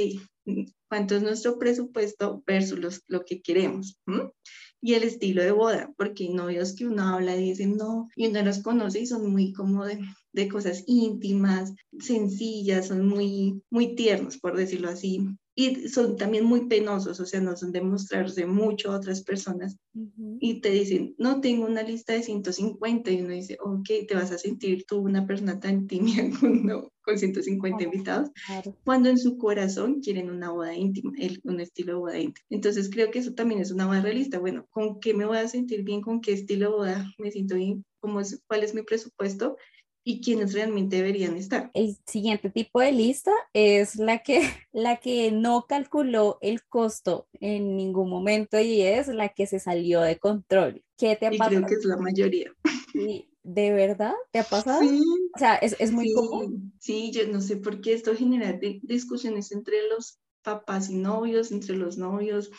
¿cuánto 0.89 1.15
es 1.15 1.21
nuestro 1.21 1.59
presupuesto 1.59 2.41
versus 2.47 3.03
lo 3.07 3.23
que 3.23 3.41
queremos? 3.41 3.99
Y 4.81 4.95
el 4.95 5.03
estilo 5.03 5.43
de 5.43 5.51
boda, 5.51 5.93
porque 5.95 6.23
hay 6.23 6.33
novios 6.33 6.73
que 6.73 6.87
uno 6.87 7.03
habla 7.03 7.35
y 7.35 7.49
dicen 7.49 7.77
no, 7.77 8.09
y 8.15 8.27
uno 8.27 8.41
los 8.43 8.63
conoce 8.63 9.01
y 9.01 9.05
son 9.05 9.31
muy 9.31 9.53
como 9.53 9.85
de, 9.85 9.99
de 10.33 10.47
cosas 10.47 10.83
íntimas, 10.87 11.73
sencillas, 11.99 12.87
son 12.87 13.07
muy, 13.07 13.61
muy 13.69 13.95
tiernos, 13.95 14.39
por 14.39 14.57
decirlo 14.57 14.89
así 14.89 15.37
y 15.59 15.89
son 15.89 16.17
también 16.17 16.45
muy 16.45 16.67
penosos, 16.67 17.19
o 17.19 17.25
sea, 17.25 17.41
no 17.41 17.57
son 17.57 17.71
de 17.71 17.81
mostrarse 17.81 18.45
mucho 18.45 18.91
a 18.91 18.97
otras 18.97 19.23
personas. 19.23 19.75
Y 20.39 20.61
te 20.61 20.69
dicen, 20.69 21.15
no, 21.17 21.41
tengo 21.41 21.65
una 21.65 21.81
lista 21.81 22.13
de 22.13 22.21
150 22.21 23.09
y 23.09 23.21
uno 23.21 23.33
dice, 23.33 23.57
ok, 23.59 23.89
te 24.07 24.13
vas 24.13 24.29
a 24.31 24.37
sentir 24.37 24.85
tú 24.85 24.99
una 24.99 25.25
persona 25.25 25.59
tan 25.59 25.87
tímida 25.87 26.29
con, 26.39 26.91
con 27.01 27.17
150 27.17 27.83
invitados, 27.85 28.29
cuando 28.85 29.09
en 29.09 29.17
su 29.17 29.39
corazón 29.39 29.99
quieren 29.99 30.29
una 30.29 30.51
boda 30.51 30.75
íntima, 30.75 31.13
el, 31.17 31.41
un 31.43 31.59
estilo 31.59 31.93
de 31.93 31.99
boda 31.99 32.19
íntima. 32.19 32.45
Entonces 32.51 32.91
creo 32.91 33.09
que 33.09 33.17
eso 33.17 33.33
también 33.33 33.59
es 33.59 33.71
una 33.71 33.87
boda 33.87 34.01
realista. 34.01 34.37
Bueno, 34.37 34.67
¿con 34.69 34.99
qué 34.99 35.15
me 35.15 35.25
voy 35.25 35.39
a 35.39 35.47
sentir 35.47 35.81
bien? 35.81 36.01
¿Con 36.01 36.21
qué 36.21 36.33
estilo 36.33 36.69
de 36.69 36.75
boda 36.75 37.13
me 37.17 37.31
siento 37.31 37.55
bien? 37.55 37.83
¿Cómo 37.99 38.21
es, 38.21 38.43
¿Cuál 38.45 38.63
es 38.63 38.75
mi 38.75 38.83
presupuesto? 38.83 39.57
Y 40.07 40.21
quiénes 40.21 40.53
realmente 40.53 40.95
deberían 40.95 41.35
estar. 41.35 41.69
El 41.73 41.97
siguiente 42.05 42.49
tipo 42.49 42.79
de 42.79 42.93
lista 42.93 43.33
es 43.51 43.97
la 43.97 44.19
que, 44.19 44.39
la 44.71 44.95
que 45.01 45.33
no 45.33 45.65
calculó 45.67 46.37
el 46.39 46.63
costo 46.63 47.27
en 47.33 47.75
ningún 47.75 48.09
momento 48.09 48.57
y 48.57 48.83
es 48.83 49.09
la 49.09 49.27
que 49.27 49.47
se 49.47 49.59
salió 49.59 49.99
de 49.99 50.17
control. 50.17 50.81
¿Qué 50.97 51.17
te 51.17 51.27
ha 51.27 51.31
pasado? 51.31 51.49
Creo 51.49 51.65
que 51.67 51.73
es 51.73 51.83
la 51.83 51.97
mayoría. 51.97 52.53
¿De 53.43 53.73
verdad? 53.73 54.13
¿Te 54.31 54.39
ha 54.39 54.45
pasado? 54.45 54.79
Sí. 54.79 55.03
O 55.35 55.39
sea, 55.39 55.55
es, 55.55 55.75
es 55.77 55.91
muy 55.91 56.13
común. 56.13 56.71
Sí, 56.79 57.11
yo 57.11 57.27
no 57.27 57.41
sé 57.41 57.57
por 57.57 57.81
qué 57.81 57.91
esto 57.91 58.15
genera 58.15 58.57
discusiones 58.83 59.51
entre 59.51 59.89
los 59.89 60.19
papás 60.41 60.89
y 60.89 60.95
novios, 60.95 61.51
entre 61.51 61.75
los 61.75 61.97
novios, 61.97 62.49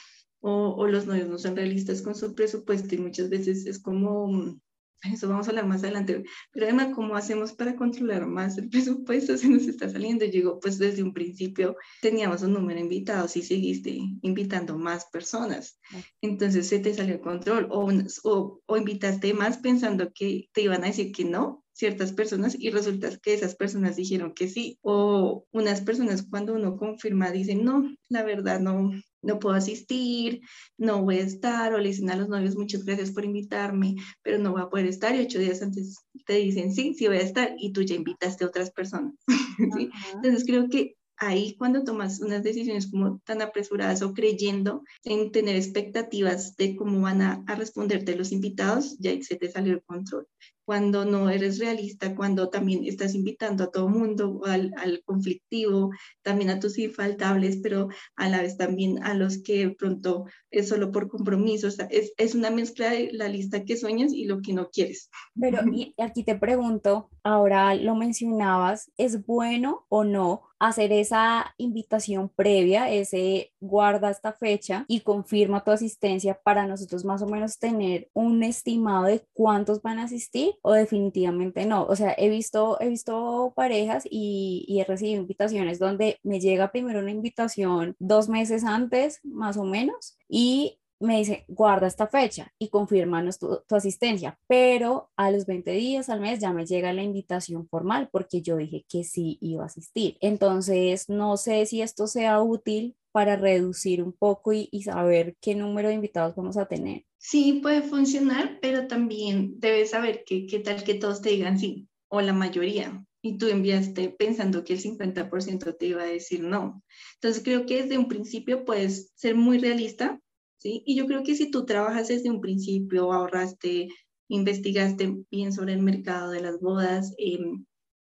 o, 0.41 0.75
o, 0.77 0.87
los 0.87 1.07
novios 1.07 1.29
no 1.29 1.39
son 1.39 1.57
realistas 1.57 2.03
con 2.03 2.15
su 2.15 2.35
presupuesto 2.35 2.95
y 2.95 2.99
muchas 2.99 3.31
veces 3.31 3.65
es 3.65 3.79
como 3.79 4.61
eso 5.13 5.29
vamos 5.29 5.47
a 5.47 5.51
hablar 5.51 5.67
más 5.67 5.83
adelante, 5.83 6.25
pero 6.53 6.67
además, 6.67 6.95
¿cómo 6.95 7.17
hacemos 7.17 7.53
para 7.53 7.77
controlar 7.77 8.27
más 8.27 8.59
el 8.59 8.69
presupuesto 8.69 9.37
si 9.39 9.49
nos 9.49 9.67
está 9.67 9.89
saliendo? 9.89 10.25
Yo 10.25 10.33
digo, 10.33 10.61
pues 10.61 10.79
desde 10.79 11.03
un 11.03 11.13
principio 11.13 11.77
teníamos 12.01 12.43
un 12.43 12.53
número 12.53 12.77
de 12.77 12.85
invitados 12.85 13.37
y 13.37 13.43
seguiste 13.43 13.99
invitando 14.23 14.79
más 14.79 15.07
personas, 15.07 15.79
entonces 16.21 16.69
se 16.69 16.79
te 16.79 16.95
salió 16.95 17.15
el 17.15 17.21
control 17.21 17.69
o, 17.71 17.89
o, 18.25 18.61
o 18.67 18.77
invitaste 18.77 19.35
más 19.35 19.59
pensando 19.59 20.11
que 20.13 20.49
te 20.53 20.63
iban 20.63 20.85
a 20.85 20.89
decir 20.89 21.13
que 21.13 21.25
no, 21.25 21.65
ciertas 21.79 22.13
personas 22.13 22.57
y 22.59 22.71
resulta 22.71 23.17
que 23.19 23.35
esas 23.35 23.55
personas 23.55 23.95
dijeron 23.95 24.35
que 24.35 24.49
sí. 24.49 24.79
O 24.83 25.47
unas 25.53 25.81
personas 25.81 26.27
cuando 26.29 26.55
uno 26.55 26.77
confirma 26.77 27.31
dicen, 27.31 27.65
no, 27.65 27.89
la 28.09 28.25
verdad 28.25 28.59
no, 28.59 28.91
no 29.23 29.39
puedo 29.39 29.55
asistir, 29.55 30.41
no 30.77 31.03
voy 31.03 31.19
a 31.19 31.23
estar, 31.23 31.73
o 31.75 31.79
le 31.79 31.89
dicen 31.89 32.11
a 32.11 32.17
los 32.17 32.29
novios, 32.29 32.57
muchas 32.57 32.85
gracias 32.85 33.11
por 33.11 33.25
invitarme, 33.25 33.97
pero 34.23 34.39
no 34.39 34.53
voy 34.53 34.63
a 34.63 34.69
poder 34.69 34.87
estar, 34.87 35.15
y 35.15 35.21
ocho 35.21 35.39
días 35.39 35.63
antes 35.63 35.97
te 36.27 36.35
dicen, 36.35 36.73
sí, 36.73 36.95
sí 36.95 37.07
voy 37.07 37.19
a 37.19 37.23
estar, 37.23 37.55
y 37.59 37.73
tú 37.73 37.83
ya 37.83 37.95
invitaste 37.95 38.45
a 38.45 38.49
otras 38.49 38.71
personas. 38.71 39.15
Entonces 40.15 40.45
creo 40.47 40.69
que 40.69 40.97
ahí 41.17 41.57
cuando 41.57 41.83
tomas 41.83 42.21
unas 42.21 42.43
decisiones 42.43 42.91
como 42.91 43.19
tan 43.25 43.43
apresuradas 43.43 44.03
o 44.03 44.15
creyendo 44.15 44.85
en 45.03 45.33
tener 45.33 45.57
expectativas 45.57 46.57
de 46.57 46.77
cómo 46.77 47.01
van 47.01 47.23
a, 47.23 47.45
a 47.49 47.55
responderte 47.57 48.17
los 48.17 48.31
invitados, 48.31 48.97
ya 48.99 49.11
se 49.23 49.37
te 49.37 49.51
salió 49.51 49.75
el 49.75 49.83
control 49.83 50.29
cuando 50.69 51.07
no 51.07 51.31
eres 51.31 51.59
realista, 51.59 52.15
cuando 52.15 52.51
también 52.51 52.85
estás 52.85 53.15
invitando 53.15 53.65
a 53.65 53.71
todo 53.71 53.89
mundo, 53.89 54.43
al, 54.45 54.75
al 54.77 55.03
conflictivo, 55.03 55.93
también 56.21 56.51
a 56.51 56.61
tus 56.61 56.77
infaltables, 56.77 57.61
pero 57.63 57.89
a 58.17 58.29
la 58.29 58.43
vez 58.43 58.59
también 58.59 59.03
a 59.03 59.15
los 59.15 59.43
que 59.43 59.71
pronto 59.71 60.27
es 60.51 60.69
solo 60.69 60.93
por 60.93 61.09
compromiso. 61.09 61.69
O 61.69 61.71
sea, 61.71 61.87
es, 61.87 62.13
es, 62.19 62.35
una 62.35 62.51
mezcla 62.51 62.91
de 62.91 63.09
la 63.13 63.29
lista 63.29 63.65
que 63.65 63.79
sueñas 63.79 64.13
y 64.13 64.27
lo 64.27 64.43
que 64.43 64.53
no 64.53 64.69
quieres. 64.69 65.09
Pero 65.41 65.61
y 65.73 65.95
aquí 65.97 66.23
te 66.23 66.35
pregunto, 66.35 67.09
ahora 67.23 67.75
lo 67.75 67.95
mencionabas, 67.95 68.91
¿es 68.99 69.25
bueno 69.25 69.87
o 69.89 70.05
no 70.05 70.48
hacer 70.59 70.93
esa 70.93 71.55
invitación 71.57 72.29
previa, 72.29 72.91
ese 72.91 73.53
guarda 73.61 74.11
esta 74.11 74.33
fecha 74.33 74.85
y 74.89 75.01
confirma 75.01 75.65
tu 75.65 75.71
asistencia 75.71 76.39
para 76.43 76.67
nosotros 76.67 77.05
más 77.05 77.23
o 77.23 77.27
menos 77.27 77.59
tener 77.59 78.09
un 78.13 78.43
estimado 78.43 79.05
de 79.05 79.25
cuántos 79.33 79.83
van 79.83 79.99
a 79.99 80.05
asistir 80.05 80.55
o 80.63 80.73
definitivamente 80.73 81.67
no. 81.67 81.85
O 81.85 81.97
sea, 81.97 82.15
he 82.17 82.29
visto, 82.29 82.81
he 82.81 82.89
visto 82.89 83.53
parejas 83.57 84.05
y, 84.11 84.65
y 84.69 84.81
he 84.81 84.85
recibido 84.85 85.21
invitaciones 85.21 85.79
donde 85.79 86.19
me 86.23 86.41
llega 86.41 86.73
primero 86.73 87.01
una 87.01 87.11
invitación 87.11 87.97
dos 87.99 88.29
meses 88.29 88.65
antes, 88.65 89.21
más 89.25 89.57
o 89.57 89.65
menos, 89.65 90.19
y 90.29 90.79
me 91.01 91.19
dice, 91.19 91.45
guarda 91.49 91.87
esta 91.87 92.07
fecha 92.07 92.53
y 92.59 92.69
confirmanos 92.69 93.39
tu, 93.39 93.61
tu, 93.69 93.77
asistencia, 93.77 94.39
pero 94.47 95.11
a 95.17 95.31
los 95.31 95.47
20 95.47 95.71
días 95.73 96.09
al 96.09 96.21
mes 96.21 96.41
ya 96.41 96.53
me 96.53 96.67
llega 96.67 96.93
la 96.93 97.03
invitación 97.03 97.69
formal 97.69 98.09
porque 98.11 98.43
yo 98.43 98.57
dije 98.57 98.85
que 98.89 99.05
sí 99.05 99.39
iba 99.41 99.63
a 99.63 99.67
asistir. 99.67 100.17
Entonces, 100.21 101.09
no 101.09 101.37
sé 101.37 101.67
si 101.67 101.83
esto 101.83 102.07
sea 102.07 102.43
útil 102.43 102.97
para 103.13 103.37
reducir 103.37 104.03
un 104.03 104.13
poco 104.13 104.53
y, 104.53 104.69
saber 104.83 105.37
qué 105.41 105.55
número 105.55 105.89
de 105.89 105.95
invitados 105.95 106.37
vamos 106.37 106.57
a 106.57 106.67
tener. 106.67 107.05
Sí, 107.19 107.61
puede 107.63 107.83
funcionar, 107.83 108.59
pero 108.63 108.87
también 108.87 109.59
debes 109.59 109.91
saber 109.91 110.23
que 110.25 110.47
qué 110.47 110.61
tal 110.61 110.85
que 110.85 110.95
todos 110.95 111.21
te 111.21 111.31
digan 111.31 111.59
sí, 111.59 111.89
o 112.09 112.21
la 112.21 112.33
mayoría, 112.33 113.05
y 113.21 113.37
tú 113.37 113.49
enviaste 113.49 114.11
pensando 114.11 114.63
que 114.63 114.75
el 114.75 114.81
50% 114.81 115.77
te 115.77 115.87
iba 115.87 116.03
a 116.03 116.07
decir 116.07 116.43
no. 116.43 116.83
Entonces 117.15 117.43
creo 117.43 117.67
que 117.67 117.83
desde 117.83 117.99
un 117.99 118.09
principio 118.09 118.65
puedes 118.65 119.11
ser 119.17 119.35
muy 119.35 119.59
realista, 119.59 120.21
¿sí? 120.59 120.83
Y 120.87 120.97
yo 120.97 121.07
creo 121.07 121.23
que 121.23 121.35
si 121.35 121.51
tú 121.51 121.65
trabajas 121.65 122.09
desde 122.09 122.31
un 122.31 122.41
principio, 122.41 123.13
ahorraste, 123.13 123.89
investigaste 124.29 125.17
bien 125.31 125.53
sobre 125.53 125.73
el 125.75 125.83
mercado 125.83 126.31
de 126.31 126.41
las 126.41 126.61
bodas, 126.61 127.15
eh, 127.19 127.39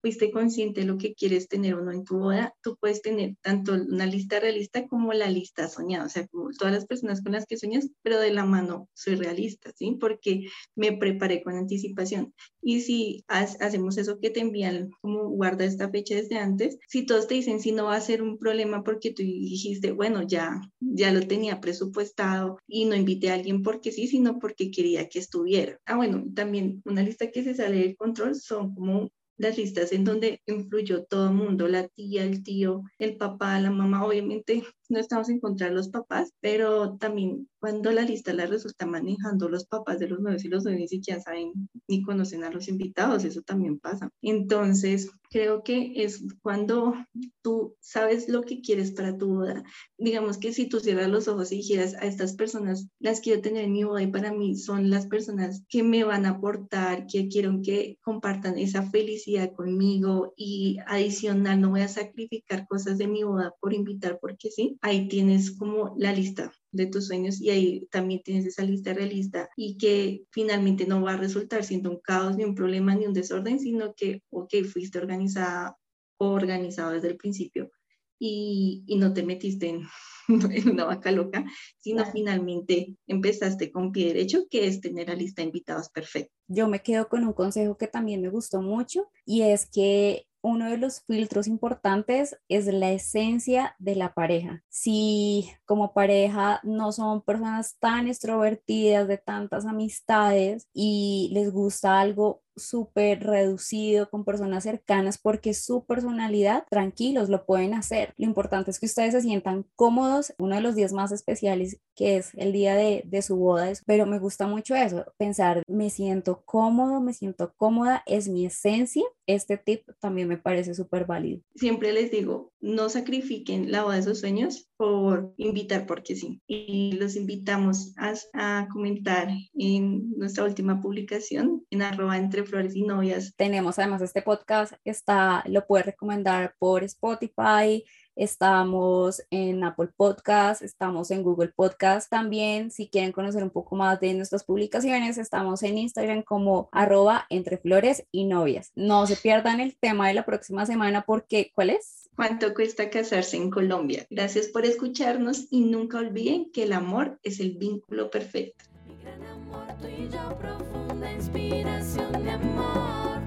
fuiste 0.05 0.29
consciente 0.29 0.81
de 0.81 0.85
lo 0.85 0.99
que 0.99 1.15
quieres 1.15 1.47
tener 1.47 1.73
o 1.73 1.81
no 1.81 1.91
en 1.91 2.03
tu 2.03 2.19
boda, 2.19 2.53
tú 2.61 2.77
puedes 2.79 3.01
tener 3.01 3.37
tanto 3.41 3.73
una 3.73 4.05
lista 4.05 4.39
realista 4.39 4.85
como 4.85 5.13
la 5.13 5.31
lista 5.31 5.67
soñada, 5.67 6.05
o 6.05 6.09
sea, 6.09 6.27
como 6.27 6.51
todas 6.51 6.75
las 6.75 6.85
personas 6.85 7.23
con 7.23 7.31
las 7.31 7.47
que 7.47 7.57
sueñas, 7.57 7.89
pero 8.03 8.19
de 8.19 8.31
la 8.31 8.45
mano 8.45 8.87
soy 8.93 9.15
realista, 9.15 9.71
¿sí? 9.75 9.97
Porque 9.99 10.45
me 10.75 10.95
preparé 10.95 11.41
con 11.41 11.55
anticipación. 11.55 12.35
Y 12.61 12.81
si 12.81 13.25
hacemos 13.27 13.97
eso 13.97 14.19
que 14.19 14.29
te 14.29 14.41
envían, 14.41 14.91
como 15.01 15.27
guarda 15.29 15.65
esta 15.65 15.89
fecha 15.89 16.13
desde 16.13 16.37
antes, 16.37 16.77
si 16.87 17.07
todos 17.07 17.25
te 17.27 17.33
dicen 17.33 17.59
si 17.59 17.71
no 17.71 17.85
va 17.85 17.95
a 17.95 18.01
ser 18.01 18.21
un 18.21 18.37
problema 18.37 18.83
porque 18.83 19.11
tú 19.11 19.23
dijiste, 19.23 19.91
bueno, 19.91 20.21
ya, 20.21 20.61
ya 20.79 21.11
lo 21.11 21.25
tenía 21.25 21.59
presupuestado 21.61 22.59
y 22.67 22.85
no 22.85 22.95
invité 22.95 23.31
a 23.31 23.33
alguien 23.33 23.63
porque 23.63 23.91
sí, 23.91 24.05
sino 24.05 24.37
porque 24.37 24.69
quería 24.69 25.09
que 25.09 25.17
estuviera. 25.17 25.79
Ah, 25.87 25.95
bueno, 25.95 26.23
también 26.35 26.83
una 26.85 27.01
lista 27.01 27.31
que 27.31 27.43
se 27.43 27.55
sale 27.55 27.79
del 27.79 27.95
control 27.95 28.35
son 28.35 28.75
como 28.75 29.09
las 29.37 29.57
listas 29.57 29.91
en 29.91 30.03
donde 30.03 30.41
influyó 30.45 31.03
todo 31.05 31.27
el 31.27 31.33
mundo, 31.33 31.67
la 31.67 31.87
tía, 31.87 32.23
el 32.23 32.43
tío, 32.43 32.83
el 32.99 33.17
papá, 33.17 33.59
la 33.59 33.71
mamá, 33.71 34.05
obviamente 34.05 34.63
no 34.89 34.99
estamos 34.99 35.29
en 35.29 35.39
contra 35.39 35.67
de 35.67 35.73
los 35.73 35.89
papás, 35.89 36.31
pero 36.41 36.97
también 36.97 37.47
cuando 37.59 37.91
la 37.91 38.03
lista 38.03 38.33
la 38.33 38.45
resulta 38.45 38.85
manejando 38.85 39.49
los 39.49 39.65
papás 39.65 39.99
de 39.99 40.07
los 40.07 40.19
nuevos 40.19 40.45
y 40.45 40.49
los 40.49 40.63
nuevos 40.63 40.81
ni 40.81 40.87
siquiera 40.87 41.19
saben 41.19 41.51
ni 41.87 42.03
conocen 42.03 42.43
a 42.43 42.51
los 42.51 42.67
invitados, 42.67 43.23
eso 43.23 43.41
también 43.41 43.79
pasa. 43.79 44.09
Entonces, 44.21 45.09
creo 45.29 45.63
que 45.63 45.93
es 45.95 46.23
cuando 46.41 46.93
tú 47.41 47.75
sabes 47.79 48.29
lo 48.29 48.43
que 48.43 48.61
quieres 48.61 48.91
para 48.91 49.17
tu 49.17 49.35
boda. 49.35 49.63
Digamos 49.97 50.37
que 50.37 50.53
si 50.53 50.69
tú 50.69 50.79
cierras 50.79 51.09
los 51.09 51.27
ojos 51.27 51.51
y 51.51 51.57
dijeras 51.57 51.95
a 51.95 52.05
estas 52.05 52.35
personas, 52.35 52.87
las 52.99 53.19
quiero 53.19 53.41
tener 53.41 53.65
en 53.65 53.73
mi 53.73 53.83
boda 53.83 54.03
y 54.03 54.07
para 54.07 54.31
mí 54.31 54.55
son 54.55 54.89
las 54.89 55.07
personas 55.07 55.63
que 55.67 55.83
me 55.83 56.03
van 56.03 56.25
a 56.25 56.31
aportar, 56.31 57.07
que 57.07 57.27
quiero 57.27 57.59
que 57.61 57.97
compartan 58.01 58.57
esa 58.57 58.89
felicidad 58.89 59.51
conmigo 59.53 60.33
y 60.35 60.77
adicional 60.87 61.59
no 61.59 61.71
voy 61.71 61.81
a 61.81 61.87
sacrificar 61.87 62.67
cosas 62.67 62.97
de 62.97 63.07
mi 63.07 63.23
boda 63.23 63.53
por 63.59 63.73
invitar 63.73 64.19
porque 64.21 64.51
sí, 64.51 64.74
ahí 64.81 65.07
tienes 65.07 65.51
como 65.57 65.95
la 65.97 66.13
lista 66.13 66.51
de 66.71 66.87
tus 66.87 67.07
sueños 67.07 67.39
y 67.41 67.49
ahí 67.49 67.87
también 67.91 68.21
tienes 68.23 68.45
esa 68.45 68.63
lista 68.63 68.93
realista 68.93 69.49
y 69.55 69.77
que 69.77 70.23
finalmente 70.31 70.85
no 70.85 71.01
va 71.01 71.13
a 71.13 71.17
resultar 71.17 71.63
siendo 71.63 71.89
un 71.89 71.99
caos, 71.99 72.35
ni 72.37 72.43
un 72.43 72.55
problema, 72.55 72.95
ni 72.95 73.05
un 73.05 73.13
desorden, 73.13 73.59
sino 73.59 73.93
que, 73.95 74.21
ok, 74.29 74.53
fuiste 74.71 74.97
organizada 74.97 75.77
o 76.17 76.27
organizado 76.27 76.91
desde 76.91 77.09
el 77.09 77.17
principio 77.17 77.71
y, 78.19 78.83
y 78.87 78.97
no 78.97 79.13
te 79.13 79.23
metiste 79.23 79.69
en, 79.69 79.83
en, 80.27 80.69
una 80.69 80.85
vaca 80.85 81.11
loca, 81.11 81.45
sino 81.79 81.97
claro. 81.97 82.11
finalmente 82.11 82.95
empezaste 83.07 83.71
con 83.71 83.91
pie 83.91 84.07
derecho, 84.07 84.47
que 84.49 84.67
es 84.67 84.81
tener 84.81 85.07
la 85.09 85.15
lista 85.15 85.41
de 85.41 85.47
invitados 85.47 85.89
perfecta. 85.89 86.33
Yo 86.47 86.67
me 86.67 86.81
quedo 86.81 87.07
con 87.07 87.23
un 87.23 87.33
consejo 87.33 87.77
que 87.77 87.87
también 87.87 88.21
me 88.21 88.29
gustó 88.29 88.61
mucho 88.61 89.09
y 89.25 89.41
es 89.41 89.65
que 89.65 90.27
uno 90.45 90.69
de 90.69 90.77
los 90.77 91.01
filtros 91.01 91.47
importantes 91.47 92.37
es 92.47 92.67
la 92.67 92.91
esencia 92.91 93.75
de 93.79 93.95
la 93.95 94.13
pareja. 94.13 94.63
Si 94.69 95.49
como 95.65 95.91
pareja 95.93 96.59
no 96.61 96.91
son 96.91 97.23
personas 97.23 97.77
tan 97.79 98.07
extrovertidas, 98.07 99.07
de 99.07 99.17
tantas 99.17 99.65
amistades 99.65 100.67
y 100.71 101.29
les 101.33 101.51
gusta 101.51 101.99
algo 101.99 102.43
súper 102.55 103.21
reducido 103.23 104.09
con 104.09 104.23
personas 104.23 104.63
cercanas 104.63 105.17
porque 105.17 105.53
su 105.53 105.85
personalidad, 105.85 106.65
tranquilos, 106.69 107.29
lo 107.29 107.45
pueden 107.45 107.73
hacer. 107.73 108.13
Lo 108.17 108.25
importante 108.25 108.71
es 108.71 108.79
que 108.79 108.85
ustedes 108.85 109.13
se 109.13 109.21
sientan 109.21 109.65
cómodos. 109.75 110.33
Uno 110.37 110.55
de 110.55 110.61
los 110.61 110.75
días 110.75 110.93
más 110.93 111.11
especiales 111.11 111.79
que 111.95 112.17
es 112.17 112.31
el 112.35 112.51
día 112.51 112.75
de, 112.75 113.03
de 113.05 113.21
su 113.21 113.37
boda, 113.37 113.71
pero 113.85 114.05
me 114.05 114.19
gusta 114.19 114.47
mucho 114.47 114.75
eso, 114.75 115.05
pensar, 115.17 115.63
me 115.67 115.89
siento 115.89 116.43
cómodo, 116.45 117.01
me 117.01 117.13
siento 117.13 117.53
cómoda, 117.55 118.03
es 118.05 118.27
mi 118.27 118.45
esencia. 118.45 119.03
Este 119.27 119.57
tip 119.57 119.89
también 119.99 120.27
me 120.27 120.37
parece 120.37 120.73
súper 120.73 121.05
válido. 121.05 121.41
Siempre 121.55 121.93
les 121.93 122.11
digo, 122.11 122.53
no 122.59 122.89
sacrifiquen 122.89 123.71
la 123.71 123.83
boda 123.83 123.95
de 123.95 124.03
sus 124.03 124.19
sueños 124.19 124.69
por 124.77 125.33
invitar 125.37 125.85
porque 125.85 126.15
sí. 126.15 126.41
Y 126.47 126.93
los 126.93 127.15
invitamos 127.15 127.93
a, 127.97 128.13
a 128.33 128.67
comentar 128.71 129.29
en 129.53 130.11
nuestra 130.17 130.43
última 130.43 130.81
publicación 130.81 131.65
en 131.69 131.81
arroba 131.81 132.17
entre 132.17 132.43
flores 132.43 132.75
y 132.75 132.83
novias. 132.83 133.33
Tenemos 133.35 133.79
además 133.79 134.01
este 134.01 134.21
podcast, 134.21 134.73
está, 134.83 135.43
lo 135.47 135.65
puedes 135.65 135.85
recomendar 135.85 136.55
por 136.59 136.83
Spotify, 136.83 137.83
estamos 138.15 139.21
en 139.29 139.63
Apple 139.63 139.89
Podcast, 139.95 140.61
estamos 140.61 141.11
en 141.11 141.23
Google 141.23 141.49
Podcast 141.55 142.09
también. 142.09 142.71
Si 142.71 142.87
quieren 142.87 143.11
conocer 143.11 143.43
un 143.43 143.49
poco 143.49 143.75
más 143.75 143.99
de 143.99 144.13
nuestras 144.13 144.43
publicaciones, 144.43 145.17
estamos 145.17 145.63
en 145.63 145.77
Instagram 145.77 146.23
como 146.23 146.69
arroba 146.71 147.25
entre 147.29 147.57
flores 147.57 148.05
y 148.11 148.25
novias. 148.25 148.71
No 148.75 149.05
se 149.07 149.15
pierdan 149.15 149.59
el 149.59 149.75
tema 149.75 150.07
de 150.07 150.13
la 150.13 150.25
próxima 150.25 150.65
semana 150.65 151.03
porque, 151.05 151.51
¿cuál 151.53 151.71
es? 151.71 152.09
¿Cuánto 152.15 152.53
cuesta 152.53 152.89
casarse 152.89 153.35
en 153.35 153.49
Colombia? 153.49 154.07
Gracias 154.09 154.47
por 154.47 154.65
escucharnos 154.65 155.47
y 155.51 155.61
nunca 155.61 155.99
olviden 155.99 156.51
que 156.51 156.63
el 156.63 156.73
amor 156.73 157.19
es 157.23 157.39
el 157.39 157.51
vínculo 157.57 158.09
perfecto. 158.09 158.63
Mi 158.87 158.95
gran 159.03 159.21
amor, 159.25 159.67
tú 159.81 159.87
y 159.87 160.09
yo, 160.09 160.37
profunda 160.37 161.11
inspiración 161.11 162.23
de 162.23 162.31
amor, 162.31 163.19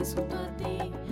es 0.00 0.14
junto 0.14 0.36
a 0.36 0.56
ti. 0.56 1.05